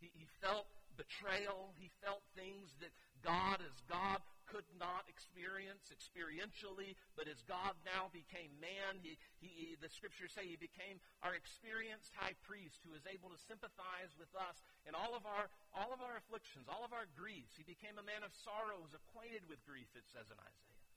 He, 0.00 0.08
he 0.16 0.24
felt 0.40 0.64
betrayal. 0.96 1.76
He 1.76 1.90
felt 2.02 2.24
things 2.34 2.72
that 2.80 2.90
God, 3.22 3.60
as 3.60 3.76
God, 3.84 4.24
could 4.48 4.66
not 4.80 5.04
experience 5.06 5.92
experientially, 5.92 6.96
but 7.14 7.28
as 7.28 7.44
God 7.44 7.76
now 7.84 8.08
became 8.10 8.50
man, 8.58 8.98
he, 9.04 9.20
he, 9.38 9.76
the 9.78 9.92
scriptures 9.92 10.32
say 10.32 10.48
he 10.48 10.56
became 10.56 10.98
our 11.20 11.36
experienced 11.36 12.16
high 12.16 12.34
priest 12.48 12.80
who 12.82 12.96
is 12.96 13.04
able 13.04 13.28
to 13.28 13.40
sympathize 13.46 14.12
with 14.16 14.32
us 14.34 14.64
in 14.88 14.96
all 14.96 15.12
of 15.12 15.28
our 15.28 15.52
all 15.76 15.92
of 15.92 16.00
our 16.00 16.16
afflictions, 16.16 16.66
all 16.66 16.82
of 16.82 16.96
our 16.96 17.06
griefs. 17.14 17.54
He 17.60 17.64
became 17.68 18.00
a 18.00 18.06
man 18.06 18.24
of 18.24 18.32
sorrows, 18.32 18.96
acquainted 18.96 19.44
with 19.46 19.60
grief, 19.68 19.92
it 19.92 20.08
says 20.08 20.26
in 20.32 20.38
Isaiah. 20.40 20.88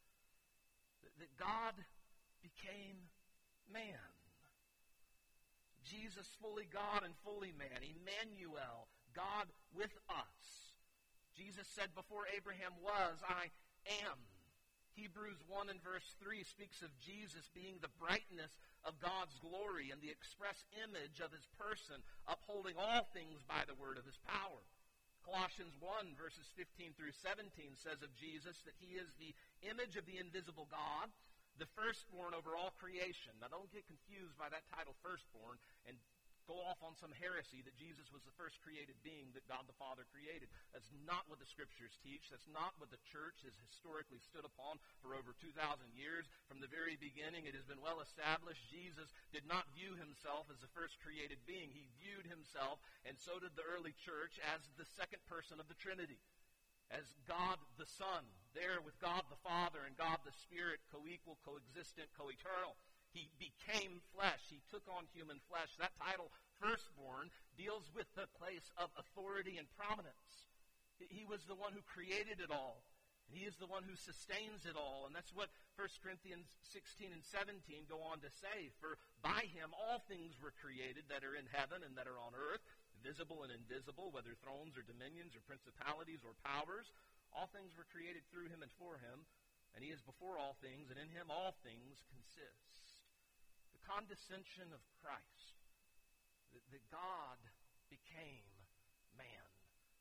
That, 1.03 1.13
that 1.19 1.33
God 1.35 1.75
became 2.39 2.97
man. 3.67 4.11
Jesus 5.83 6.29
fully 6.39 6.69
God 6.71 7.03
and 7.03 7.13
fully 7.25 7.51
man. 7.57 7.83
Emmanuel, 7.83 8.87
God 9.13 9.51
with 9.75 9.91
us. 10.07 10.70
Jesus 11.35 11.67
said, 11.71 11.95
Before 11.95 12.27
Abraham 12.31 12.75
was, 12.83 13.19
I 13.23 13.49
am. 14.03 14.17
Hebrews 14.91 15.39
1 15.47 15.71
and 15.71 15.79
verse 15.79 16.15
3 16.19 16.43
speaks 16.43 16.83
of 16.83 16.91
Jesus 16.99 17.47
being 17.55 17.79
the 17.79 17.95
brightness 17.95 18.51
of 18.83 18.99
God's 18.99 19.39
glory 19.39 19.87
and 19.87 20.03
the 20.03 20.11
express 20.11 20.67
image 20.83 21.23
of 21.23 21.31
his 21.31 21.47
person, 21.55 22.03
upholding 22.27 22.75
all 22.75 23.07
things 23.15 23.39
by 23.47 23.63
the 23.63 23.77
word 23.79 23.95
of 23.95 24.03
his 24.03 24.19
power. 24.27 24.61
Colossians 25.23 25.77
1 25.79 26.17
verses 26.17 26.49
15 26.57 26.97
through 26.97 27.13
17 27.13 27.77
says 27.77 28.01
of 28.01 28.11
Jesus 28.17 28.57
that 28.65 28.77
he 28.81 28.97
is 28.97 29.13
the 29.21 29.31
image 29.69 29.95
of 29.95 30.09
the 30.09 30.17
invisible 30.17 30.65
God, 30.67 31.13
the 31.61 31.69
firstborn 31.77 32.33
over 32.33 32.57
all 32.57 32.73
creation. 32.81 33.37
Now 33.37 33.53
don't 33.53 33.69
get 33.69 33.85
confused 33.85 34.33
by 34.35 34.49
that 34.49 34.65
title 34.73 34.97
firstborn 35.05 35.61
and 35.85 35.95
go 36.51 36.59
off 36.67 36.83
on 36.83 36.91
some 36.99 37.15
heresy 37.15 37.63
that 37.63 37.79
Jesus 37.79 38.11
was 38.11 38.27
the 38.27 38.35
first 38.35 38.59
created 38.59 38.99
being 39.07 39.31
that 39.31 39.47
God 39.47 39.63
the 39.71 39.79
Father 39.79 40.03
created. 40.11 40.51
That's 40.75 40.91
not 41.07 41.23
what 41.31 41.39
the 41.39 41.47
scriptures 41.47 41.95
teach. 42.03 42.27
That's 42.27 42.51
not 42.51 42.75
what 42.75 42.91
the 42.91 42.99
church 43.07 43.39
has 43.47 43.55
historically 43.71 44.19
stood 44.19 44.43
upon 44.43 44.83
for 44.99 45.15
over 45.15 45.31
2,000 45.39 45.55
years. 45.95 46.27
From 46.51 46.59
the 46.59 46.67
very 46.67 46.99
beginning, 46.99 47.47
it 47.47 47.55
has 47.55 47.63
been 47.63 47.79
well 47.79 48.03
established 48.03 48.67
Jesus 48.67 49.15
did 49.31 49.47
not 49.47 49.71
view 49.71 49.95
himself 49.95 50.51
as 50.51 50.59
the 50.59 50.75
first 50.75 50.99
created 50.99 51.39
being. 51.47 51.71
He 51.71 51.87
viewed 52.03 52.27
himself, 52.27 52.83
and 53.07 53.15
so 53.15 53.39
did 53.39 53.55
the 53.55 53.63
early 53.71 53.95
church, 54.03 54.35
as 54.51 54.59
the 54.75 54.89
second 54.99 55.23
person 55.31 55.63
of 55.63 55.71
the 55.71 55.79
Trinity. 55.79 56.19
As 56.91 57.07
God 57.23 57.55
the 57.79 57.87
Son, 57.87 58.27
there 58.51 58.83
with 58.83 58.99
God 58.99 59.23
the 59.31 59.39
Father 59.47 59.87
and 59.87 59.95
God 59.95 60.19
the 60.27 60.35
Spirit, 60.43 60.83
co 60.91 60.99
equal, 61.07 61.39
coexistent, 61.47 62.11
co 62.19 62.27
eternal. 62.27 62.75
He 63.11 63.27
became 63.35 63.99
flesh. 64.15 64.39
He 64.47 64.63
took 64.71 64.87
on 64.87 65.11
human 65.11 65.43
flesh. 65.51 65.75
That 65.75 65.95
title, 65.99 66.31
firstborn, 66.63 67.27
deals 67.59 67.91
with 67.91 68.07
the 68.15 68.31
place 68.39 68.71
of 68.79 68.87
authority 68.95 69.59
and 69.59 69.67
prominence. 69.75 70.47
He 70.97 71.27
was 71.27 71.43
the 71.43 71.59
one 71.59 71.75
who 71.75 71.83
created 71.83 72.39
it 72.39 72.51
all. 72.51 72.87
And 73.27 73.35
he 73.35 73.47
is 73.47 73.55
the 73.59 73.67
one 73.67 73.83
who 73.83 73.95
sustains 73.95 74.63
it 74.63 74.79
all. 74.79 75.07
And 75.07 75.15
that's 75.15 75.35
what 75.35 75.51
1 75.75 75.87
Corinthians 76.03 76.51
16 76.71 77.11
and 77.11 77.23
17 77.23 77.87
go 77.87 77.99
on 78.03 78.23
to 78.23 78.31
say. 78.31 78.71
For 78.79 78.95
by 79.19 79.47
him 79.51 79.75
all 79.75 80.03
things 80.07 80.39
were 80.39 80.55
created 80.55 81.07
that 81.11 81.23
are 81.27 81.35
in 81.35 81.47
heaven 81.51 81.83
and 81.83 81.95
that 81.99 82.11
are 82.11 82.19
on 82.19 82.35
earth, 82.35 82.63
visible 83.03 83.43
and 83.43 83.51
invisible, 83.51 84.11
whether 84.11 84.35
thrones 84.39 84.79
or 84.79 84.87
dominions 84.87 85.35
or 85.35 85.43
principalities 85.43 86.23
or 86.23 86.35
powers. 86.43 86.91
All 87.31 87.47
things 87.51 87.75
were 87.75 87.87
created 87.87 88.23
through 88.31 88.51
him 88.51 88.63
and 88.63 88.71
for 88.79 88.99
him. 88.99 89.27
And 89.75 89.83
he 89.83 89.95
is 89.95 90.03
before 90.03 90.35
all 90.35 90.59
things, 90.59 90.91
and 90.91 90.99
in 90.99 91.07
him 91.15 91.31
all 91.31 91.55
things 91.63 92.03
consist 92.11 92.80
condescension 93.87 94.69
of 94.73 94.81
Christ, 94.99 95.55
that, 96.53 96.63
that 96.73 96.85
God 96.91 97.39
became 97.91 98.47
man, 99.17 99.47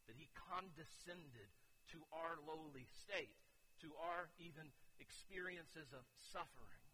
that 0.06 0.18
he 0.18 0.30
condescended 0.50 1.50
to 1.94 1.98
our 2.14 2.38
lowly 2.46 2.86
state, 3.04 3.34
to 3.82 3.90
our 3.98 4.30
even 4.38 4.70
experiences 5.02 5.90
of 5.90 6.04
suffering. 6.30 6.84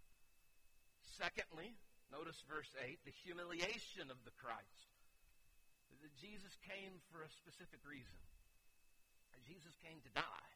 Secondly, 1.18 1.74
notice 2.08 2.38
verse 2.46 2.70
8, 2.80 3.02
the 3.04 3.14
humiliation 3.24 4.08
of 4.08 4.20
the 4.24 4.34
Christ. 4.36 4.90
That 6.04 6.12
Jesus 6.20 6.54
came 6.62 7.00
for 7.10 7.24
a 7.24 7.30
specific 7.40 7.80
reason. 7.82 8.20
Jesus 9.46 9.78
came 9.78 10.02
to 10.02 10.12
die. 10.12 10.50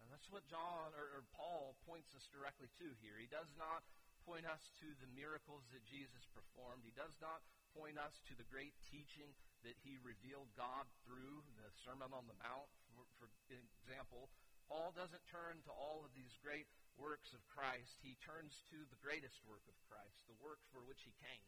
And 0.00 0.06
that's 0.08 0.30
what 0.30 0.46
John 0.46 0.94
or, 0.94 1.06
or 1.20 1.22
Paul 1.34 1.74
points 1.84 2.14
us 2.14 2.24
directly 2.30 2.70
to 2.78 2.86
here. 3.02 3.18
He 3.18 3.26
does 3.26 3.50
not 3.58 3.82
point 4.24 4.48
us 4.48 4.70
to 4.80 4.88
the 5.00 5.10
miracles 5.12 5.66
that 5.72 5.84
Jesus 5.86 6.24
performed. 6.30 6.84
He 6.84 6.94
does 6.96 7.14
not 7.20 7.44
point 7.76 7.96
us 7.96 8.18
to 8.26 8.34
the 8.34 8.48
great 8.48 8.74
teaching 8.90 9.30
that 9.62 9.78
he 9.84 10.00
revealed 10.02 10.50
God 10.58 10.88
through 11.06 11.44
the 11.60 11.70
Sermon 11.84 12.10
on 12.10 12.26
the 12.26 12.38
Mount, 12.40 12.70
for, 12.92 13.06
for 13.20 13.28
example. 13.50 14.32
Paul 14.66 14.94
doesn't 14.94 15.26
turn 15.26 15.62
to 15.66 15.72
all 15.74 16.06
of 16.06 16.14
these 16.14 16.38
great 16.40 16.70
works 16.94 17.34
of 17.34 17.42
Christ. 17.50 17.98
He 18.02 18.20
turns 18.22 18.62
to 18.70 18.78
the 18.88 19.02
greatest 19.02 19.42
work 19.46 19.66
of 19.66 19.76
Christ, 19.90 20.22
the 20.30 20.38
work 20.38 20.62
for 20.70 20.82
which 20.86 21.02
he 21.02 21.14
came. 21.18 21.46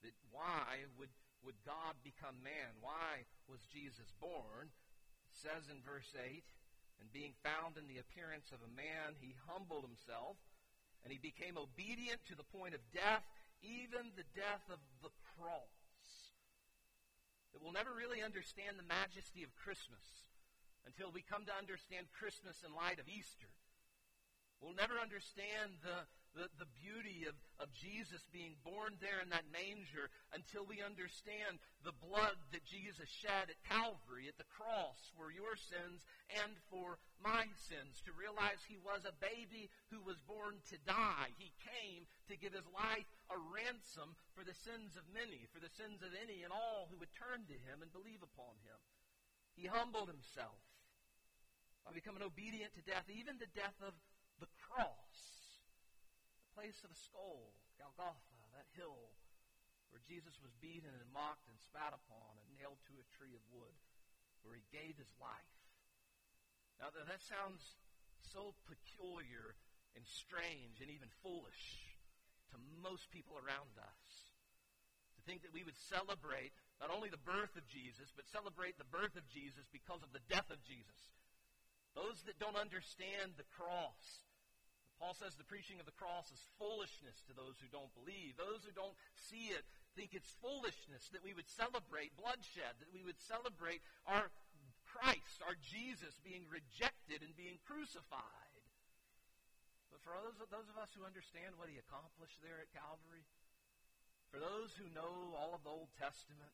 That 0.00 0.16
why 0.32 0.88
would, 0.96 1.12
would 1.44 1.60
God 1.68 2.00
become 2.00 2.40
man? 2.40 2.80
Why 2.80 3.28
was 3.44 3.60
Jesus 3.68 4.08
born? 4.16 4.72
It 5.28 5.36
says 5.36 5.68
in 5.68 5.84
verse 5.84 6.08
8, 6.16 6.42
and 7.00 7.12
being 7.12 7.32
found 7.40 7.80
in 7.80 7.88
the 7.88 8.00
appearance 8.00 8.52
of 8.52 8.60
a 8.60 8.76
man, 8.76 9.16
he 9.20 9.36
humbled 9.48 9.84
himself 9.84 10.36
and 11.04 11.12
he 11.12 11.18
became 11.18 11.56
obedient 11.56 12.20
to 12.28 12.36
the 12.36 12.46
point 12.56 12.74
of 12.74 12.80
death, 12.92 13.24
even 13.62 14.12
the 14.16 14.28
death 14.36 14.64
of 14.68 14.80
the 15.02 15.12
cross. 15.36 15.74
That 17.52 17.62
we'll 17.62 17.74
never 17.74 17.90
really 17.90 18.22
understand 18.22 18.78
the 18.78 18.86
majesty 18.86 19.42
of 19.42 19.50
Christmas 19.56 20.04
until 20.86 21.10
we 21.10 21.22
come 21.22 21.44
to 21.46 21.56
understand 21.56 22.06
Christmas 22.14 22.62
in 22.64 22.72
light 22.72 23.00
of 23.02 23.08
Easter. 23.08 23.50
We'll 24.60 24.76
never 24.76 25.00
understand 25.00 25.80
the, 25.82 26.04
the, 26.34 26.46
the 26.62 26.70
beauty 26.78 27.26
of, 27.26 27.34
of 27.58 27.74
Jesus 27.74 28.22
being 28.30 28.54
born 28.62 28.94
there 29.02 29.18
in 29.18 29.30
that 29.34 29.50
manger 29.50 30.10
until 30.30 30.62
we 30.62 30.78
understand 30.78 31.58
the 31.82 31.96
blood 31.98 32.38
that 32.54 32.62
Jesus 32.66 33.10
shed 33.10 33.50
at 33.50 33.66
Calvary, 33.66 34.30
at 34.30 34.38
the 34.38 34.46
cross, 34.46 35.10
for 35.18 35.34
your 35.34 35.58
sins 35.58 36.06
and 36.30 36.54
for 36.70 37.02
my 37.18 37.50
sins. 37.66 37.98
To 38.06 38.14
realize 38.14 38.62
he 38.62 38.78
was 38.78 39.02
a 39.02 39.18
baby 39.18 39.70
who 39.90 39.98
was 40.06 40.22
born 40.22 40.62
to 40.70 40.78
die. 40.86 41.34
He 41.34 41.50
came 41.58 42.06
to 42.30 42.38
give 42.38 42.54
his 42.54 42.66
life 42.70 43.10
a 43.30 43.38
ransom 43.50 44.14
for 44.38 44.46
the 44.46 44.54
sins 44.54 44.94
of 44.94 45.10
many, 45.10 45.50
for 45.50 45.58
the 45.58 45.72
sins 45.74 45.98
of 46.06 46.14
any 46.14 46.46
and 46.46 46.54
all 46.54 46.86
who 46.90 46.98
would 47.02 47.12
turn 47.18 47.42
to 47.50 47.58
him 47.66 47.82
and 47.82 47.90
believe 47.90 48.22
upon 48.22 48.54
him. 48.62 48.78
He 49.58 49.66
humbled 49.66 50.06
himself 50.06 50.62
by 51.82 51.90
becoming 51.90 52.22
obedient 52.22 52.70
to 52.78 52.86
death, 52.86 53.10
even 53.10 53.42
the 53.42 53.50
death 53.50 53.76
of 53.82 53.98
the 54.38 54.48
cross 54.62 55.39
place 56.60 56.84
of 56.84 56.92
a 56.92 57.04
skull, 57.08 57.56
Golgotha, 57.80 58.36
that 58.52 58.68
hill 58.76 59.16
where 59.88 60.04
Jesus 60.04 60.36
was 60.44 60.52
beaten 60.60 60.92
and 60.92 61.08
mocked 61.08 61.48
and 61.48 61.56
spat 61.56 61.96
upon 61.96 62.36
and 62.36 62.52
nailed 62.52 62.76
to 62.84 63.00
a 63.00 63.12
tree 63.16 63.32
of 63.32 63.40
wood, 63.48 63.72
where 64.44 64.52
he 64.52 64.68
gave 64.68 64.92
his 65.00 65.08
life. 65.16 65.56
Now, 66.76 66.92
that 66.92 67.24
sounds 67.24 67.80
so 68.20 68.52
peculiar 68.68 69.56
and 69.96 70.04
strange 70.04 70.84
and 70.84 70.92
even 70.92 71.08
foolish 71.24 71.96
to 72.52 72.60
most 72.84 73.08
people 73.08 73.40
around 73.40 73.72
us. 73.80 74.08
To 75.16 75.24
think 75.24 75.40
that 75.48 75.56
we 75.56 75.64
would 75.64 75.80
celebrate 75.80 76.52
not 76.76 76.92
only 76.92 77.08
the 77.08 77.24
birth 77.24 77.56
of 77.56 77.64
Jesus, 77.72 78.12
but 78.12 78.28
celebrate 78.28 78.76
the 78.76 78.92
birth 78.92 79.16
of 79.16 79.24
Jesus 79.32 79.64
because 79.72 80.04
of 80.04 80.12
the 80.12 80.24
death 80.28 80.52
of 80.52 80.60
Jesus. 80.68 81.08
Those 81.96 82.20
that 82.28 82.36
don't 82.36 82.60
understand 82.60 83.40
the 83.40 83.48
cross, 83.48 84.28
Paul 85.00 85.16
says 85.16 85.32
the 85.32 85.48
preaching 85.48 85.80
of 85.80 85.88
the 85.88 85.96
cross 85.96 86.28
is 86.28 86.44
foolishness 86.60 87.24
to 87.24 87.32
those 87.32 87.56
who 87.56 87.72
don't 87.72 87.90
believe. 87.96 88.36
Those 88.36 88.60
who 88.68 88.72
don't 88.76 88.94
see 89.16 89.48
it 89.48 89.64
think 89.96 90.12
it's 90.12 90.28
foolishness 90.44 91.08
that 91.16 91.24
we 91.24 91.32
would 91.32 91.48
celebrate 91.48 92.12
bloodshed, 92.20 92.76
that 92.84 92.92
we 92.92 93.00
would 93.00 93.16
celebrate 93.16 93.80
our 94.04 94.28
Christ, 94.84 95.40
our 95.46 95.56
Jesus, 95.56 96.20
being 96.20 96.44
rejected 96.52 97.24
and 97.24 97.32
being 97.32 97.56
crucified. 97.64 98.52
But 99.88 100.04
for 100.04 100.12
those, 100.20 100.36
those 100.52 100.68
of 100.68 100.76
us 100.76 100.92
who 100.92 101.08
understand 101.08 101.56
what 101.56 101.72
he 101.72 101.78
accomplished 101.78 102.42
there 102.44 102.60
at 102.60 102.74
Calvary, 102.76 103.24
for 104.28 104.42
those 104.42 104.76
who 104.76 104.90
know 104.92 105.32
all 105.38 105.54
of 105.54 105.62
the 105.62 105.72
Old 105.72 105.90
Testament 105.96 106.52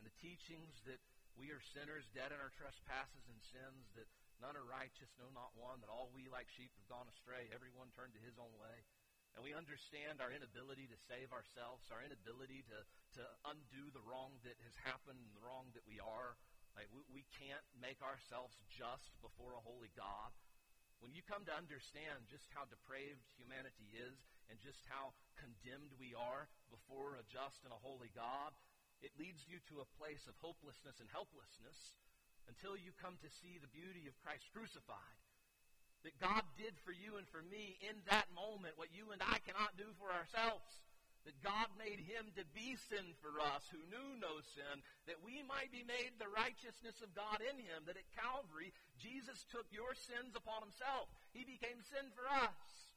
and 0.00 0.04
the 0.04 0.18
teachings 0.18 0.82
that 0.88 1.00
we 1.36 1.52
are 1.52 1.60
sinners, 1.76 2.08
dead 2.16 2.32
in 2.32 2.40
our 2.40 2.52
trespasses 2.56 3.28
and 3.28 3.40
sins, 3.44 3.92
that 3.94 4.08
none 4.40 4.56
are 4.56 4.66
righteous, 4.66 5.10
no, 5.16 5.28
not 5.32 5.56
one, 5.56 5.80
that 5.80 5.92
all 5.92 6.12
we 6.12 6.28
like 6.28 6.48
sheep 6.52 6.72
have 6.76 6.88
gone 6.90 7.08
astray, 7.08 7.48
everyone 7.52 7.92
turned 7.94 8.12
to 8.16 8.22
his 8.22 8.36
own 8.36 8.52
way 8.56 8.84
and 9.36 9.44
we 9.44 9.52
understand 9.52 10.24
our 10.24 10.32
inability 10.32 10.88
to 10.88 11.04
save 11.04 11.28
ourselves, 11.28 11.84
our 11.92 12.00
inability 12.00 12.64
to, 12.72 12.78
to 13.20 13.22
undo 13.52 13.92
the 13.92 14.00
wrong 14.08 14.32
that 14.48 14.56
has 14.64 14.72
happened 14.80 15.20
and 15.20 15.32
the 15.36 15.44
wrong 15.44 15.68
that 15.76 15.84
we 15.84 16.00
are. 16.00 16.40
Like 16.72 16.88
we, 16.88 17.04
we 17.12 17.24
can't 17.36 17.64
make 17.76 18.00
ourselves 18.00 18.56
just 18.72 19.12
before 19.20 19.52
a 19.52 19.60
holy 19.60 19.92
God. 19.92 20.32
When 21.04 21.12
you 21.12 21.20
come 21.20 21.44
to 21.44 21.52
understand 21.52 22.24
just 22.32 22.48
how 22.56 22.64
depraved 22.64 23.20
humanity 23.36 23.92
is 23.92 24.16
and 24.48 24.56
just 24.56 24.80
how 24.88 25.12
condemned 25.36 25.92
we 26.00 26.16
are 26.16 26.48
before 26.72 27.20
a 27.20 27.24
just 27.28 27.60
and 27.68 27.76
a 27.76 27.84
holy 27.84 28.08
God, 28.16 28.56
it 29.04 29.12
leads 29.20 29.44
you 29.44 29.60
to 29.68 29.84
a 29.84 29.92
place 30.00 30.24
of 30.24 30.40
hopelessness 30.40 30.96
and 30.96 31.12
helplessness 31.12 31.92
until 32.46 32.78
you 32.78 32.94
come 32.96 33.18
to 33.20 33.30
see 33.42 33.58
the 33.58 33.70
beauty 33.70 34.06
of 34.06 34.16
Christ 34.22 34.48
crucified 34.54 35.16
that 36.06 36.22
God 36.22 36.46
did 36.54 36.78
for 36.86 36.94
you 36.94 37.18
and 37.18 37.26
for 37.34 37.42
me 37.42 37.74
in 37.82 37.98
that 38.06 38.30
moment 38.30 38.78
what 38.78 38.94
you 38.94 39.10
and 39.10 39.18
I 39.18 39.42
cannot 39.42 39.74
do 39.74 39.90
for 39.98 40.14
ourselves. 40.14 40.86
That 41.26 41.42
God 41.42 41.66
made 41.74 41.98
him 41.98 42.30
to 42.38 42.46
be 42.54 42.78
sin 42.78 43.02
for 43.18 43.42
us 43.42 43.66
who 43.74 43.82
knew 43.90 44.14
no 44.22 44.38
sin, 44.54 44.78
that 45.10 45.18
we 45.26 45.42
might 45.42 45.74
be 45.74 45.82
made 45.82 46.14
the 46.22 46.30
righteousness 46.30 47.02
of 47.02 47.18
God 47.18 47.42
in 47.42 47.58
him. 47.58 47.82
That 47.90 47.98
at 47.98 48.14
Calvary, 48.14 48.70
Jesus 48.94 49.42
took 49.50 49.66
your 49.74 49.98
sins 49.98 50.38
upon 50.38 50.62
himself. 50.62 51.10
He 51.34 51.42
became 51.42 51.82
sin 51.82 52.14
for 52.14 52.30
us. 52.30 52.94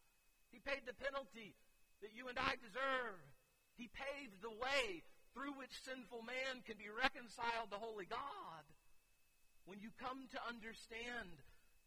He 0.53 0.61
paid 0.61 0.85
the 0.85 0.93
penalty 0.93 1.57
that 2.05 2.13
you 2.13 2.29
and 2.29 2.37
I 2.37 2.61
deserve. 2.61 3.17
He 3.73 3.89
paved 3.89 4.45
the 4.45 4.53
way 4.53 5.01
through 5.33 5.57
which 5.57 5.73
sinful 5.81 6.21
man 6.21 6.61
can 6.69 6.77
be 6.77 6.93
reconciled 6.93 7.73
to 7.73 7.81
holy 7.81 8.05
God. 8.05 8.48
When 9.69 9.85
you 9.85 9.93
come 10.01 10.25
to 10.33 10.41
understand 10.49 11.29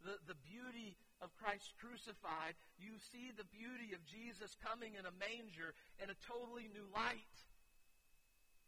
the, 0.06 0.14
the 0.30 0.38
beauty 0.46 0.94
of 1.18 1.34
Christ 1.34 1.74
crucified, 1.82 2.54
you 2.78 2.94
see 3.10 3.34
the 3.34 3.50
beauty 3.50 3.90
of 3.90 4.06
Jesus 4.06 4.54
coming 4.62 4.94
in 4.94 5.02
a 5.02 5.18
manger 5.18 5.74
in 5.98 6.06
a 6.06 6.22
totally 6.22 6.70
new 6.70 6.86
light. 6.94 7.36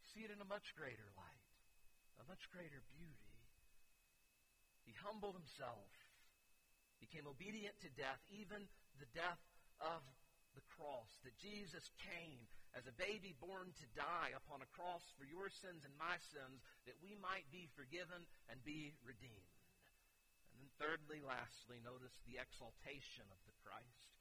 You 0.03 0.05
see 0.11 0.27
it 0.27 0.35
in 0.35 0.43
a 0.43 0.51
much 0.51 0.75
greater 0.75 1.07
light, 1.15 1.47
a 2.19 2.27
much 2.27 2.43
greater 2.51 2.83
beauty. 2.91 3.39
He 4.83 4.91
humbled 4.99 5.39
himself, 5.39 5.87
became 6.99 7.23
obedient 7.23 7.79
to 7.87 7.89
death, 7.95 8.19
even 8.27 8.67
the 8.99 9.07
death 9.15 9.39
of 9.79 10.03
the 10.55 10.65
cross. 10.79 11.11
That 11.27 11.37
Jesus 11.37 11.85
came 12.01 12.47
as 12.73 12.87
a 12.87 12.99
baby 12.99 13.35
born 13.39 13.71
to 13.71 13.95
die 13.95 14.35
upon 14.35 14.59
a 14.59 14.73
cross 14.75 15.03
for 15.15 15.23
your 15.23 15.47
sins 15.47 15.87
and 15.87 15.95
my 15.95 16.19
sins, 16.31 16.59
that 16.87 16.99
we 16.99 17.15
might 17.19 17.47
be 17.51 17.71
forgiven 17.75 18.27
and 18.51 18.59
be 18.67 18.95
redeemed. 19.03 19.55
And 20.51 20.63
then, 20.63 20.71
thirdly, 20.79 21.19
lastly, 21.19 21.83
notice 21.83 22.15
the 22.23 22.39
exaltation 22.39 23.27
of 23.31 23.39
the 23.47 23.55
Christ. 23.63 24.11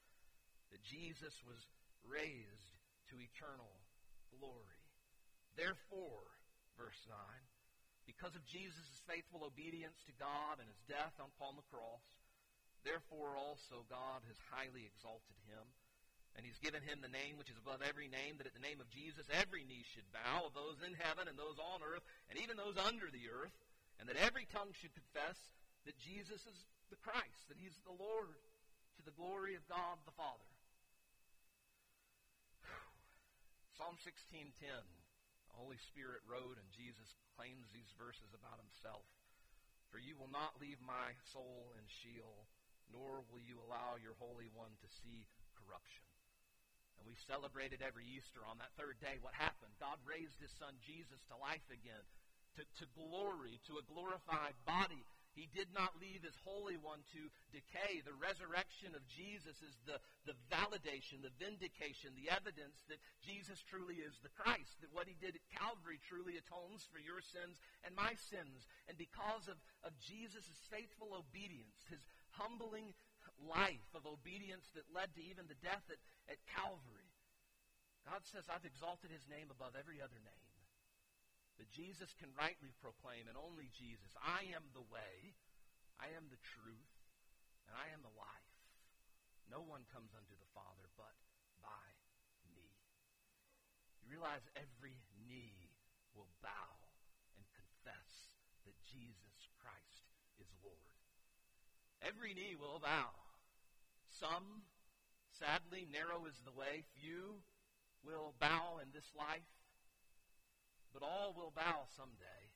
That 0.75 0.83
Jesus 0.83 1.35
was 1.47 1.63
raised 2.07 2.75
to 3.11 3.23
eternal 3.23 3.71
glory. 4.35 4.83
Therefore, 5.55 6.27
verse 6.75 6.99
9, 7.07 7.15
because 8.05 8.35
of 8.35 8.45
Jesus' 8.45 9.03
faithful 9.07 9.47
obedience 9.47 9.97
to 10.05 10.21
God 10.21 10.59
and 10.59 10.69
his 10.69 10.83
death 10.91 11.15
upon 11.17 11.57
the 11.57 11.69
cross, 11.71 12.05
therefore 12.83 13.39
also 13.39 13.87
God 13.89 14.27
has 14.29 14.37
highly 14.53 14.85
exalted 14.85 15.39
him. 15.49 15.65
And 16.35 16.43
he's 16.43 16.59
given 16.59 16.83
him 16.83 16.99
the 16.99 17.13
name 17.13 17.39
which 17.39 17.51
is 17.51 17.61
above 17.63 17.79
every 17.79 18.11
name, 18.11 18.43
that 18.43 18.51
at 18.51 18.59
the 18.59 18.63
name 18.63 18.83
of 18.83 18.91
Jesus 18.91 19.27
every 19.31 19.63
knee 19.63 19.87
should 19.95 20.07
bow, 20.11 20.51
of 20.51 20.55
those 20.55 20.83
in 20.83 20.99
heaven 20.99 21.31
and 21.31 21.39
those 21.39 21.59
on 21.63 21.79
earth, 21.87 22.03
and 22.27 22.39
even 22.43 22.59
those 22.59 22.75
under 22.75 23.07
the 23.07 23.31
earth, 23.31 23.55
and 24.03 24.11
that 24.11 24.19
every 24.19 24.51
tongue 24.51 24.75
should 24.75 24.91
confess 24.99 25.39
that 25.87 25.95
Jesus 26.03 26.43
is 26.43 26.59
the 26.91 26.99
Christ, 26.99 27.47
that 27.47 27.61
he's 27.61 27.79
the 27.87 27.95
Lord 27.95 28.35
to 28.99 29.03
the 29.07 29.15
glory 29.15 29.55
of 29.55 29.63
God 29.71 30.03
the 30.03 30.17
Father. 30.19 30.51
Psalm 33.79 33.99
16:10. 34.03 34.51
The 35.51 35.63
Holy 35.63 35.79
Spirit 35.79 36.23
wrote 36.27 36.59
and 36.59 36.71
Jesus 36.75 37.15
claims 37.39 37.71
these 37.71 37.91
verses 37.95 38.35
about 38.35 38.59
himself. 38.59 39.07
For 39.91 39.99
you 40.03 40.17
will 40.19 40.31
not 40.31 40.59
leave 40.59 40.83
my 40.83 41.15
soul 41.31 41.71
in 41.79 41.87
Sheol, 41.87 42.47
nor 42.91 43.23
will 43.31 43.39
you 43.39 43.63
allow 43.63 43.95
your 44.03 44.15
Holy 44.19 44.51
One 44.51 44.75
to 44.83 44.89
see 44.89 45.27
corruption. 45.55 46.03
And 47.05 47.13
we 47.13 47.29
celebrated 47.29 47.85
every 47.85 48.09
Easter 48.09 48.41
on 48.49 48.57
that 48.65 48.73
third 48.81 48.97
day. 48.97 49.21
What 49.21 49.37
happened? 49.37 49.77
God 49.77 50.01
raised 50.09 50.41
his 50.41 50.57
son 50.57 50.73
Jesus 50.81 51.21
to 51.29 51.37
life 51.37 51.69
again, 51.69 52.01
to, 52.57 52.65
to 52.81 52.89
glory, 52.97 53.61
to 53.69 53.77
a 53.77 53.85
glorified 53.85 54.57
body. 54.65 55.05
He 55.37 55.51
did 55.53 55.69
not 55.75 56.01
leave 56.01 56.25
his 56.25 56.39
Holy 56.49 56.81
One 56.81 57.05
to 57.13 57.29
decay. 57.53 58.01
The 58.01 58.17
resurrection 58.17 58.97
of 58.97 59.05
Jesus 59.05 59.61
is 59.61 59.77
the, 59.85 60.01
the 60.25 60.39
validation, 60.49 61.21
the 61.21 61.35
vindication, 61.37 62.17
the 62.17 62.33
evidence 62.33 62.81
that 62.89 63.03
Jesus 63.21 63.61
truly 63.67 64.01
is 64.01 64.17
the 64.25 64.33
Christ, 64.33 64.81
that 64.81 64.95
what 64.95 65.11
he 65.11 65.19
did 65.21 65.37
at 65.37 65.53
Calvary 65.53 66.01
truly 66.01 66.41
atones 66.41 66.89
for 66.89 67.03
your 67.03 67.21
sins 67.21 67.61
and 67.85 67.93
my 67.93 68.17
sins. 68.17 68.65
And 68.89 68.97
because 68.97 69.51
of, 69.51 69.61
of 69.85 69.93
Jesus' 70.01 70.57
faithful 70.73 71.13
obedience, 71.13 71.85
his 71.91 72.01
humbling 72.39 72.95
life 73.43 73.91
of 73.95 74.07
obedience 74.07 74.69
that 74.75 74.91
led 74.95 75.15
to 75.15 75.23
even 75.23 75.47
the 75.51 75.59
death 75.63 75.85
at, 75.91 76.01
at 76.31 76.39
Calvary, 76.55 77.11
God 78.07 78.23
says, 78.29 78.45
I've 78.47 78.69
exalted 78.69 79.11
his 79.11 79.25
name 79.27 79.49
above 79.49 79.75
every 79.75 79.99
other 79.99 80.21
name 80.21 80.55
that 81.59 81.71
Jesus 81.71 82.11
can 82.19 82.35
rightly 82.35 82.75
proclaim, 82.83 83.31
and 83.31 83.39
only 83.39 83.71
Jesus, 83.71 84.11
I 84.19 84.43
am 84.55 84.67
the 84.75 84.87
way, 84.91 85.35
I 86.03 86.11
am 86.19 86.27
the 86.27 86.43
truth, 86.43 86.95
and 87.71 87.75
I 87.79 87.95
am 87.95 88.03
the 88.03 88.17
life. 88.19 88.55
No 89.47 89.63
one 89.63 89.87
comes 89.95 90.11
unto 90.19 90.35
the 90.35 90.51
Father 90.51 90.91
but 90.99 91.15
by 91.63 91.87
me. 92.51 92.67
You 94.03 94.11
realize 94.11 94.43
every 94.59 94.99
knee 95.31 95.71
will 96.19 96.31
bow 96.43 96.71
and 97.39 97.47
confess 97.55 98.35
that 98.67 98.77
Jesus 98.91 99.47
Christ 99.63 100.05
is 100.43 100.51
Lord. 100.59 100.99
Every 102.03 102.35
knee 102.35 102.59
will 102.59 102.83
bow. 102.83 103.24
Some, 104.15 104.63
sadly, 105.35 105.91
narrow 105.91 106.31
is 106.31 106.39
the 106.47 106.55
way. 106.55 106.87
Few 106.95 107.43
will 108.07 108.39
bow 108.39 108.79
in 108.79 108.95
this 108.95 109.11
life. 109.19 109.51
But 110.95 111.03
all 111.03 111.35
will 111.35 111.51
bow 111.51 111.91
someday. 111.99 112.55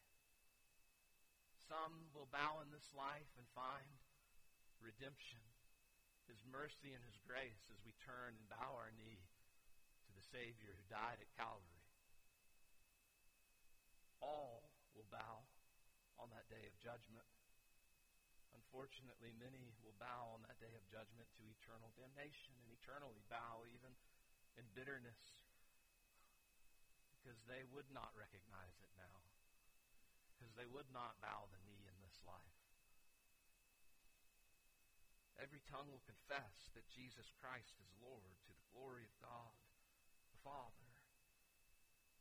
Some 1.66 2.14
will 2.14 2.30
bow 2.30 2.62
in 2.62 2.70
this 2.70 2.86
life 2.94 3.28
and 3.34 3.44
find 3.58 3.98
redemption, 4.78 5.42
His 6.30 6.38
mercy 6.46 6.94
and 6.94 7.02
His 7.02 7.18
grace 7.26 7.66
as 7.74 7.82
we 7.82 7.92
turn 8.06 8.38
and 8.38 8.46
bow 8.46 8.78
our 8.78 8.94
knee 8.94 9.26
to 10.06 10.10
the 10.14 10.22
Savior 10.30 10.78
who 10.78 10.86
died 10.86 11.18
at 11.18 11.34
Calvary. 11.34 11.82
All 14.22 14.70
will 14.94 15.10
bow 15.10 15.42
on 16.22 16.30
that 16.30 16.46
day 16.46 16.62
of 16.70 16.78
judgment. 16.78 17.26
Unfortunately, 18.68 19.32
many 19.40 19.72
will 19.80 19.96
bow 19.96 20.36
on 20.36 20.44
that 20.44 20.60
day 20.60 20.76
of 20.76 20.84
judgment 20.92 21.24
to 21.40 21.48
eternal 21.48 21.88
damnation 21.96 22.52
and 22.60 22.68
eternally 22.68 23.24
bow 23.32 23.64
even 23.64 23.88
in 24.60 24.68
bitterness 24.76 25.16
because 27.16 27.40
they 27.48 27.64
would 27.72 27.88
not 27.96 28.12
recognize 28.12 28.76
it 28.84 28.92
now, 28.92 29.24
because 30.36 30.52
they 30.52 30.68
would 30.68 30.84
not 30.92 31.16
bow 31.24 31.48
the 31.48 31.56
knee 31.64 31.88
in 31.88 31.96
this 32.04 32.20
life. 32.28 32.60
Every 35.40 35.64
tongue 35.72 35.88
will 35.88 36.04
confess 36.04 36.68
that 36.76 36.84
Jesus 36.92 37.32
Christ 37.40 37.72
is 37.80 38.04
Lord 38.04 38.36
to 38.44 38.52
the 38.52 38.68
glory 38.76 39.08
of 39.08 39.16
God 39.16 39.56
the 40.28 40.44
Father. 40.44 40.92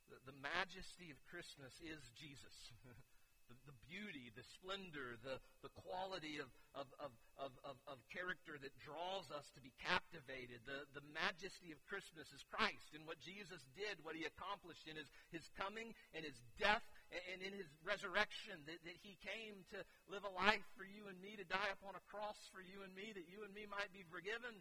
The, 0.08 0.32
the 0.32 0.40
majesty 0.40 1.12
of 1.12 1.20
Christmas 1.28 1.76
is 1.84 2.00
Jesus. 2.16 2.56
the, 3.48 3.58
the 3.68 3.78
beauty, 3.88 4.32
the 4.36 4.46
splendor, 4.60 5.16
the, 5.24 5.40
the 5.64 5.74
quality 5.88 6.40
of, 6.40 6.48
of, 6.76 6.88
of, 7.00 7.12
of, 7.40 7.52
of, 7.64 7.76
of 7.88 7.98
character 8.12 8.60
that 8.60 8.76
draws 8.84 9.28
us 9.32 9.48
to 9.56 9.62
be 9.64 9.72
captivated. 9.80 10.64
The, 10.68 10.88
the 10.96 11.06
majesty 11.16 11.72
of 11.72 11.80
Christmas 11.88 12.28
is 12.36 12.44
Christ 12.52 12.92
and 12.96 13.08
what 13.08 13.20
Jesus 13.24 13.64
did, 13.76 14.00
what 14.04 14.20
he 14.20 14.28
accomplished 14.28 14.86
in 14.86 15.00
his, 15.00 15.10
his 15.32 15.46
coming 15.56 15.96
and 16.12 16.24
his 16.24 16.38
death 16.60 16.84
and 17.32 17.40
in 17.40 17.56
his 17.56 17.72
resurrection, 17.88 18.60
that, 18.68 18.84
that 18.84 18.98
he 19.00 19.16
came 19.24 19.64
to 19.72 19.80
live 20.12 20.28
a 20.28 20.34
life 20.36 20.68
for 20.76 20.84
you 20.84 21.08
and 21.08 21.16
me, 21.24 21.40
to 21.40 21.48
die 21.48 21.72
upon 21.72 21.96
a 21.96 22.04
cross 22.12 22.36
for 22.52 22.60
you 22.60 22.84
and 22.84 22.92
me, 22.92 23.16
that 23.16 23.32
you 23.32 23.48
and 23.48 23.56
me 23.56 23.64
might 23.64 23.88
be 23.96 24.04
forgiven 24.12 24.60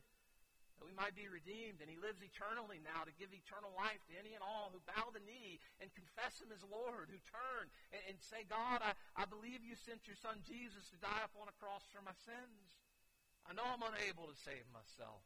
that 0.79 0.89
we 0.89 0.97
might 0.97 1.17
be 1.17 1.29
redeemed. 1.29 1.85
And 1.85 1.89
he 1.89 2.01
lives 2.01 2.25
eternally 2.25 2.81
now 2.81 3.05
to 3.05 3.19
give 3.21 3.33
eternal 3.33 3.73
life 3.77 4.01
to 4.09 4.19
any 4.19 4.33
and 4.33 4.45
all 4.45 4.73
who 4.73 4.81
bow 4.89 5.13
the 5.13 5.25
knee 5.25 5.61
and 5.79 5.93
confess 5.93 6.41
him 6.41 6.53
as 6.53 6.65
Lord, 6.65 7.13
who 7.13 7.21
turn 7.29 7.69
and, 7.93 8.03
and 8.13 8.17
say, 8.21 8.49
God, 8.49 8.81
I, 8.81 8.97
I 9.17 9.29
believe 9.29 9.61
you 9.61 9.77
sent 9.77 10.09
your 10.09 10.19
son 10.19 10.41
Jesus 10.45 10.89
to 10.93 10.99
die 11.01 11.25
upon 11.25 11.53
a 11.53 11.59
cross 11.61 11.85
for 11.93 12.01
my 12.01 12.17
sins. 12.25 12.73
I 13.47 13.55
know 13.55 13.67
I'm 13.67 13.85
unable 13.85 14.27
to 14.27 14.37
save 14.37 14.67
myself. 14.75 15.23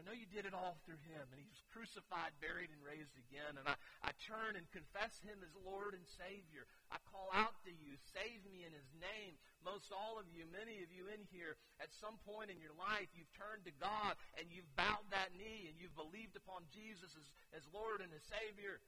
I 0.00 0.08
know 0.08 0.16
you 0.16 0.24
did 0.32 0.48
it 0.48 0.56
all 0.56 0.80
through 0.88 0.96
him. 1.04 1.28
And 1.28 1.36
he 1.36 1.44
was 1.44 1.60
crucified, 1.68 2.32
buried, 2.40 2.72
and 2.72 2.80
raised 2.80 3.12
again. 3.20 3.60
And 3.60 3.68
I, 3.68 3.76
I 4.00 4.16
turn 4.24 4.56
and 4.56 4.64
confess 4.72 5.20
him 5.20 5.44
as 5.44 5.52
Lord 5.60 5.92
and 5.92 6.08
Savior. 6.16 6.64
I 6.88 6.96
call 7.12 7.28
out 7.36 7.52
to 7.68 7.72
you, 7.76 8.00
save 8.16 8.40
me 8.48 8.64
in 8.64 8.72
his 8.72 8.88
name. 8.96 9.36
Most 9.60 9.92
all 9.92 10.16
of 10.16 10.24
you, 10.32 10.48
many 10.48 10.80
of 10.80 10.88
you 10.88 11.04
in 11.12 11.20
here, 11.28 11.60
at 11.84 11.92
some 11.92 12.16
point 12.24 12.48
in 12.48 12.64
your 12.64 12.72
life, 12.80 13.12
you've 13.12 13.28
turned 13.36 13.68
to 13.68 13.76
God 13.76 14.16
and 14.40 14.48
you've 14.48 14.72
bowed 14.72 15.04
that 15.12 15.36
knee 15.36 15.68
and 15.68 15.76
you've 15.76 15.92
believed 15.92 16.32
upon 16.32 16.64
Jesus 16.72 17.12
as, 17.12 17.28
as 17.52 17.68
Lord 17.68 18.00
and 18.00 18.08
as 18.16 18.24
Savior. 18.24 18.80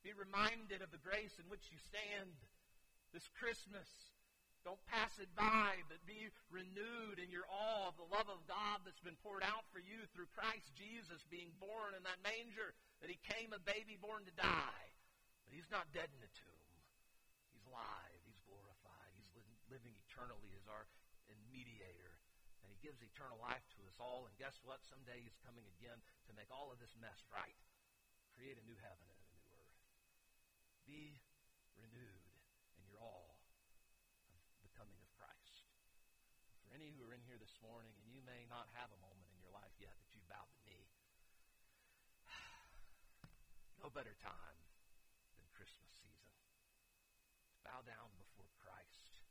Be 0.00 0.16
reminded 0.16 0.80
of 0.80 0.88
the 0.88 1.04
grace 1.04 1.36
in 1.36 1.44
which 1.52 1.68
you 1.68 1.76
stand 1.84 2.32
this 3.12 3.28
Christmas. 3.36 4.13
Don't 4.64 4.80
pass 4.88 5.20
it 5.20 5.28
by, 5.36 5.76
but 5.92 6.00
be 6.08 6.32
renewed 6.48 7.20
in 7.20 7.28
your 7.28 7.44
awe 7.52 7.92
of 7.92 8.00
the 8.00 8.08
love 8.08 8.32
of 8.32 8.40
God 8.48 8.80
that's 8.80 9.04
been 9.04 9.20
poured 9.20 9.44
out 9.44 9.68
for 9.68 9.76
you 9.76 10.08
through 10.16 10.32
Christ 10.32 10.72
Jesus 10.72 11.20
being 11.28 11.52
born 11.60 11.92
in 11.92 12.00
that 12.08 12.24
manger, 12.24 12.72
that 13.04 13.12
he 13.12 13.20
came 13.28 13.52
a 13.52 13.60
baby 13.60 14.00
born 14.00 14.24
to 14.24 14.32
die. 14.40 14.88
But 15.44 15.52
he's 15.52 15.68
not 15.68 15.92
dead 15.92 16.08
in 16.08 16.16
the 16.24 16.32
tomb. 16.32 16.72
He's 17.52 17.68
alive. 17.68 18.20
He's 18.24 18.40
glorified. 18.48 19.12
He's 19.12 19.28
living 19.68 19.92
eternally 20.08 20.56
as 20.56 20.64
our 20.64 20.88
mediator. 21.52 22.16
And 22.64 22.72
he 22.72 22.80
gives 22.80 23.04
eternal 23.04 23.36
life 23.44 23.68
to 23.76 23.84
us 23.84 24.00
all. 24.00 24.24
And 24.24 24.32
guess 24.40 24.56
what? 24.64 24.80
Someday 24.88 25.20
he's 25.20 25.36
coming 25.44 25.68
again 25.76 26.00
to 26.24 26.32
make 26.32 26.48
all 26.48 26.72
of 26.72 26.80
this 26.80 26.96
mess 26.96 27.20
right. 27.28 27.60
Create 28.32 28.56
a 28.56 28.64
new 28.64 28.80
heaven 28.80 29.04
and 29.12 29.20
a 29.20 29.28
new 29.28 29.44
earth. 29.60 29.76
Be 30.88 31.20
any 36.74 36.90
who 36.98 37.06
are 37.06 37.13
here 37.24 37.40
this 37.40 37.56
morning, 37.64 37.96
and 38.04 38.12
you 38.12 38.20
may 38.28 38.44
not 38.52 38.68
have 38.76 38.92
a 38.92 39.00
moment 39.00 39.24
in 39.32 39.40
your 39.40 39.48
life 39.48 39.72
yet 39.80 39.96
that 39.96 40.12
you 40.12 40.20
bowed 40.28 40.52
the 40.60 40.64
knee, 40.68 40.92
no 43.80 43.88
better 43.88 44.12
time 44.20 44.60
than 45.40 45.48
Christmas 45.56 45.88
season 45.88 46.32
to 47.48 47.56
bow 47.64 47.80
down 47.88 48.12
before 48.20 48.52
Christ, 48.60 49.24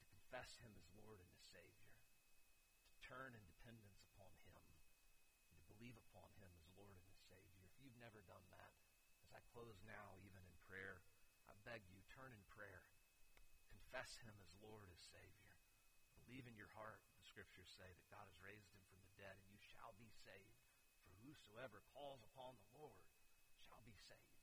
to 0.00 0.08
confess 0.08 0.56
Him 0.64 0.72
as 0.72 0.88
Lord 0.96 1.20
and 1.20 1.28
as 1.36 1.44
Savior, 1.44 1.92
to 2.88 2.96
turn 3.04 3.36
in 3.36 3.44
dependence 3.44 4.00
upon 4.08 4.32
Him, 4.48 4.64
and 5.52 5.56
to 5.60 5.68
believe 5.68 6.00
upon 6.08 6.32
Him 6.40 6.48
as 6.56 6.64
Lord 6.80 6.96
and 6.96 7.08
as 7.12 7.20
Savior. 7.28 7.60
If 7.68 7.76
you've 7.76 8.00
never 8.00 8.24
done 8.24 8.46
that, 8.56 8.72
as 9.20 9.36
I 9.36 9.44
close 9.52 9.76
now, 9.84 10.16
even 10.24 10.40
in 10.40 10.56
prayer, 10.64 11.04
I 11.44 11.52
beg 11.68 11.84
you, 11.92 12.00
turn 12.08 12.32
in 12.32 12.40
prayer. 12.48 12.88
Confess 13.68 14.16
Him 14.24 14.32
as 14.40 14.56
Lord, 14.64 14.88
as 14.88 15.04
Savior. 15.12 15.41
Believe 16.32 16.48
in 16.48 16.56
your 16.56 16.72
heart, 16.72 16.96
the 17.20 17.28
scriptures 17.28 17.68
say, 17.76 17.84
that 17.84 18.08
God 18.08 18.24
has 18.24 18.40
raised 18.40 18.72
him 18.72 18.80
from 18.88 18.96
the 19.04 19.12
dead, 19.20 19.36
and 19.36 19.52
you 19.52 19.60
shall 19.60 19.92
be 20.00 20.08
saved. 20.24 20.64
For 21.04 21.12
whosoever 21.28 21.84
calls 21.92 22.24
upon 22.24 22.56
the 22.56 22.72
Lord 22.72 23.04
shall 23.60 23.84
be 23.84 23.92
saved. 23.92 24.40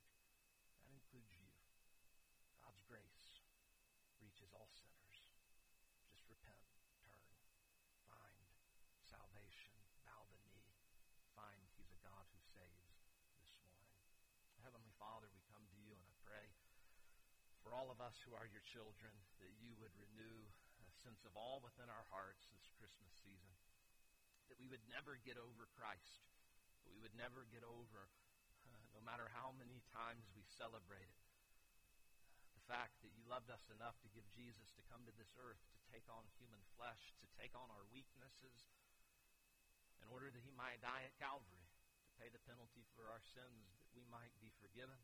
That 0.85 0.93
includes 0.93 1.33
you. 1.33 1.49
God's 2.61 2.85
grace 2.85 3.41
reaches 4.21 4.53
all 4.53 4.69
sinners. 4.69 5.17
Just 6.13 6.29
repent, 6.29 6.61
turn, 7.01 7.25
find 8.05 8.45
salvation, 9.01 9.73
bow 10.05 10.29
the 10.29 10.37
knee, 10.45 10.69
find 11.33 11.57
He's 11.73 11.89
a 11.89 11.97
God 12.05 12.29
who 12.29 12.37
saves 12.53 13.01
this 13.41 13.49
morning. 13.65 13.89
Heavenly 14.61 14.93
Father, 15.01 15.25
we 15.33 15.41
come 15.49 15.65
to 15.65 15.77
you 15.81 15.89
and 15.89 16.05
I 16.05 16.13
pray 16.21 16.53
for 17.65 17.73
all 17.73 17.89
of 17.89 17.97
us 17.97 18.21
who 18.29 18.37
are 18.37 18.45
your 18.45 18.61
children 18.69 19.09
that 19.41 19.57
you 19.57 19.73
would 19.81 19.97
renew 19.97 20.45
sense 20.99 21.23
of 21.23 21.33
all 21.39 21.63
within 21.63 21.87
our 21.87 22.05
hearts 22.11 22.51
this 22.51 22.67
Christmas 22.75 23.11
season. 23.23 23.55
That 24.51 24.59
we 24.59 24.67
would 24.67 24.83
never 24.91 25.15
get 25.23 25.39
over 25.39 25.69
Christ. 25.71 26.27
That 26.83 26.91
we 26.91 26.99
would 26.99 27.15
never 27.15 27.47
get 27.47 27.63
over, 27.63 28.11
uh, 28.67 28.85
no 28.91 29.01
matter 29.03 29.31
how 29.31 29.55
many 29.55 29.79
times 29.95 30.27
we 30.35 30.43
celebrate 30.43 31.07
it, 31.07 31.23
the 32.55 32.65
fact 32.67 32.99
that 33.01 33.15
you 33.15 33.23
loved 33.25 33.47
us 33.49 33.63
enough 33.71 33.95
to 34.03 34.11
give 34.11 34.27
Jesus 34.35 34.75
to 34.75 34.87
come 34.91 35.07
to 35.07 35.15
this 35.15 35.31
earth, 35.39 35.61
to 35.73 35.79
take 35.89 36.05
on 36.11 36.27
human 36.35 36.61
flesh, 36.75 37.15
to 37.23 37.27
take 37.39 37.55
on 37.55 37.71
our 37.71 37.85
weaknesses, 37.89 38.67
in 40.03 40.07
order 40.11 40.27
that 40.29 40.43
he 40.43 40.53
might 40.53 40.83
die 40.83 41.07
at 41.07 41.15
Calvary, 41.15 41.67
to 42.03 42.11
pay 42.19 42.29
the 42.29 42.43
penalty 42.43 42.83
for 42.93 43.07
our 43.07 43.23
sins, 43.23 43.79
that 43.83 43.95
we 43.95 44.03
might 44.11 44.33
be 44.43 44.51
forgiven 44.59 44.99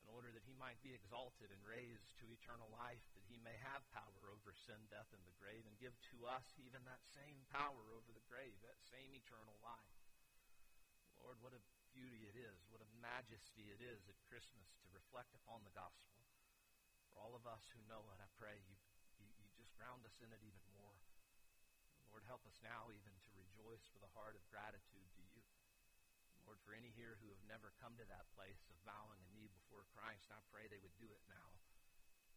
in 0.00 0.08
order 0.08 0.32
that 0.32 0.48
he 0.48 0.56
might 0.56 0.80
be 0.80 0.96
exalted 0.96 1.52
and 1.52 1.60
raised 1.60 2.16
to 2.16 2.32
eternal 2.32 2.72
life, 2.72 3.04
that 3.12 3.26
he 3.28 3.36
may 3.44 3.54
sin, 4.70 4.86
death, 4.86 5.10
and 5.10 5.26
the 5.26 5.34
grave, 5.42 5.66
and 5.66 5.74
give 5.82 5.98
to 6.14 6.30
us 6.30 6.46
even 6.62 6.78
that 6.86 7.02
same 7.02 7.42
power 7.50 7.90
over 7.90 8.14
the 8.14 8.22
grave, 8.30 8.54
that 8.62 8.78
same 8.86 9.10
eternal 9.10 9.58
life. 9.66 9.98
Lord, 11.18 11.42
what 11.42 11.58
a 11.58 11.62
beauty 11.90 12.30
it 12.30 12.38
is, 12.38 12.62
what 12.70 12.78
a 12.78 12.94
majesty 13.02 13.66
it 13.74 13.82
is 13.82 14.06
at 14.06 14.14
Christmas 14.30 14.70
to 14.78 14.94
reflect 14.94 15.34
upon 15.34 15.66
the 15.66 15.74
gospel. 15.74 16.22
For 17.10 17.18
all 17.18 17.34
of 17.34 17.50
us 17.50 17.66
who 17.74 17.82
know 17.90 18.06
it, 18.14 18.22
I 18.22 18.30
pray 18.38 18.62
you, 18.62 18.78
you, 19.18 19.26
you 19.42 19.50
just 19.58 19.74
ground 19.74 20.06
us 20.06 20.14
in 20.22 20.30
it 20.30 20.38
even 20.38 20.62
more. 20.78 20.94
Lord, 22.14 22.22
help 22.30 22.46
us 22.46 22.62
now 22.62 22.94
even 22.94 23.10
to 23.10 23.30
rejoice 23.34 23.90
with 23.90 24.06
a 24.06 24.14
heart 24.14 24.38
of 24.38 24.46
gratitude 24.54 25.10
to 25.18 25.24
you. 25.34 25.42
Lord, 26.46 26.62
for 26.62 26.78
any 26.78 26.94
here 26.94 27.18
who 27.18 27.34
have 27.34 27.42
never 27.50 27.74
come 27.82 27.98
to 27.98 28.06
that 28.06 28.30
place 28.38 28.62
of 28.70 28.78
bowing 28.86 29.18
a 29.18 29.30
knee 29.34 29.50
before 29.50 29.82
Christ, 29.98 30.30
I 30.30 30.38
pray 30.54 30.70
they 30.70 30.78
would 30.78 30.94
do 31.02 31.10
it 31.10 31.22
now. 31.26 31.58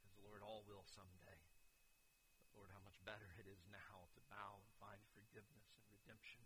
Because, 0.02 0.18
Lord, 0.26 0.42
all 0.42 0.66
will 0.66 0.82
someday. 0.90 1.43
Lord, 2.58 2.70
how 2.74 2.82
much 2.86 2.98
better 3.06 3.30
it 3.38 3.48
is 3.50 3.62
now 3.70 4.10
to 4.14 4.22
bow 4.30 4.62
and 4.62 4.70
find 4.82 5.02
forgiveness 5.14 5.74
and 5.78 5.86
redemption 5.90 6.46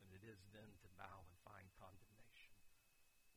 than 0.00 0.08
it 0.12 0.24
is 0.24 0.40
then 0.52 0.68
to 0.84 0.88
bow 0.96 1.24
and 1.24 1.36
find 1.44 1.66
condemnation. 1.76 2.52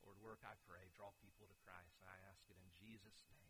Lord, 0.03 0.19
work, 0.23 0.41
I 0.47 0.55
pray. 0.67 0.87
Draw 0.95 1.11
people 1.19 1.47
to 1.47 1.57
Christ. 1.63 1.99
I 2.03 2.15
ask 2.31 2.43
it 2.47 2.55
in 2.59 2.69
Jesus' 2.75 3.27
name. 3.31 3.46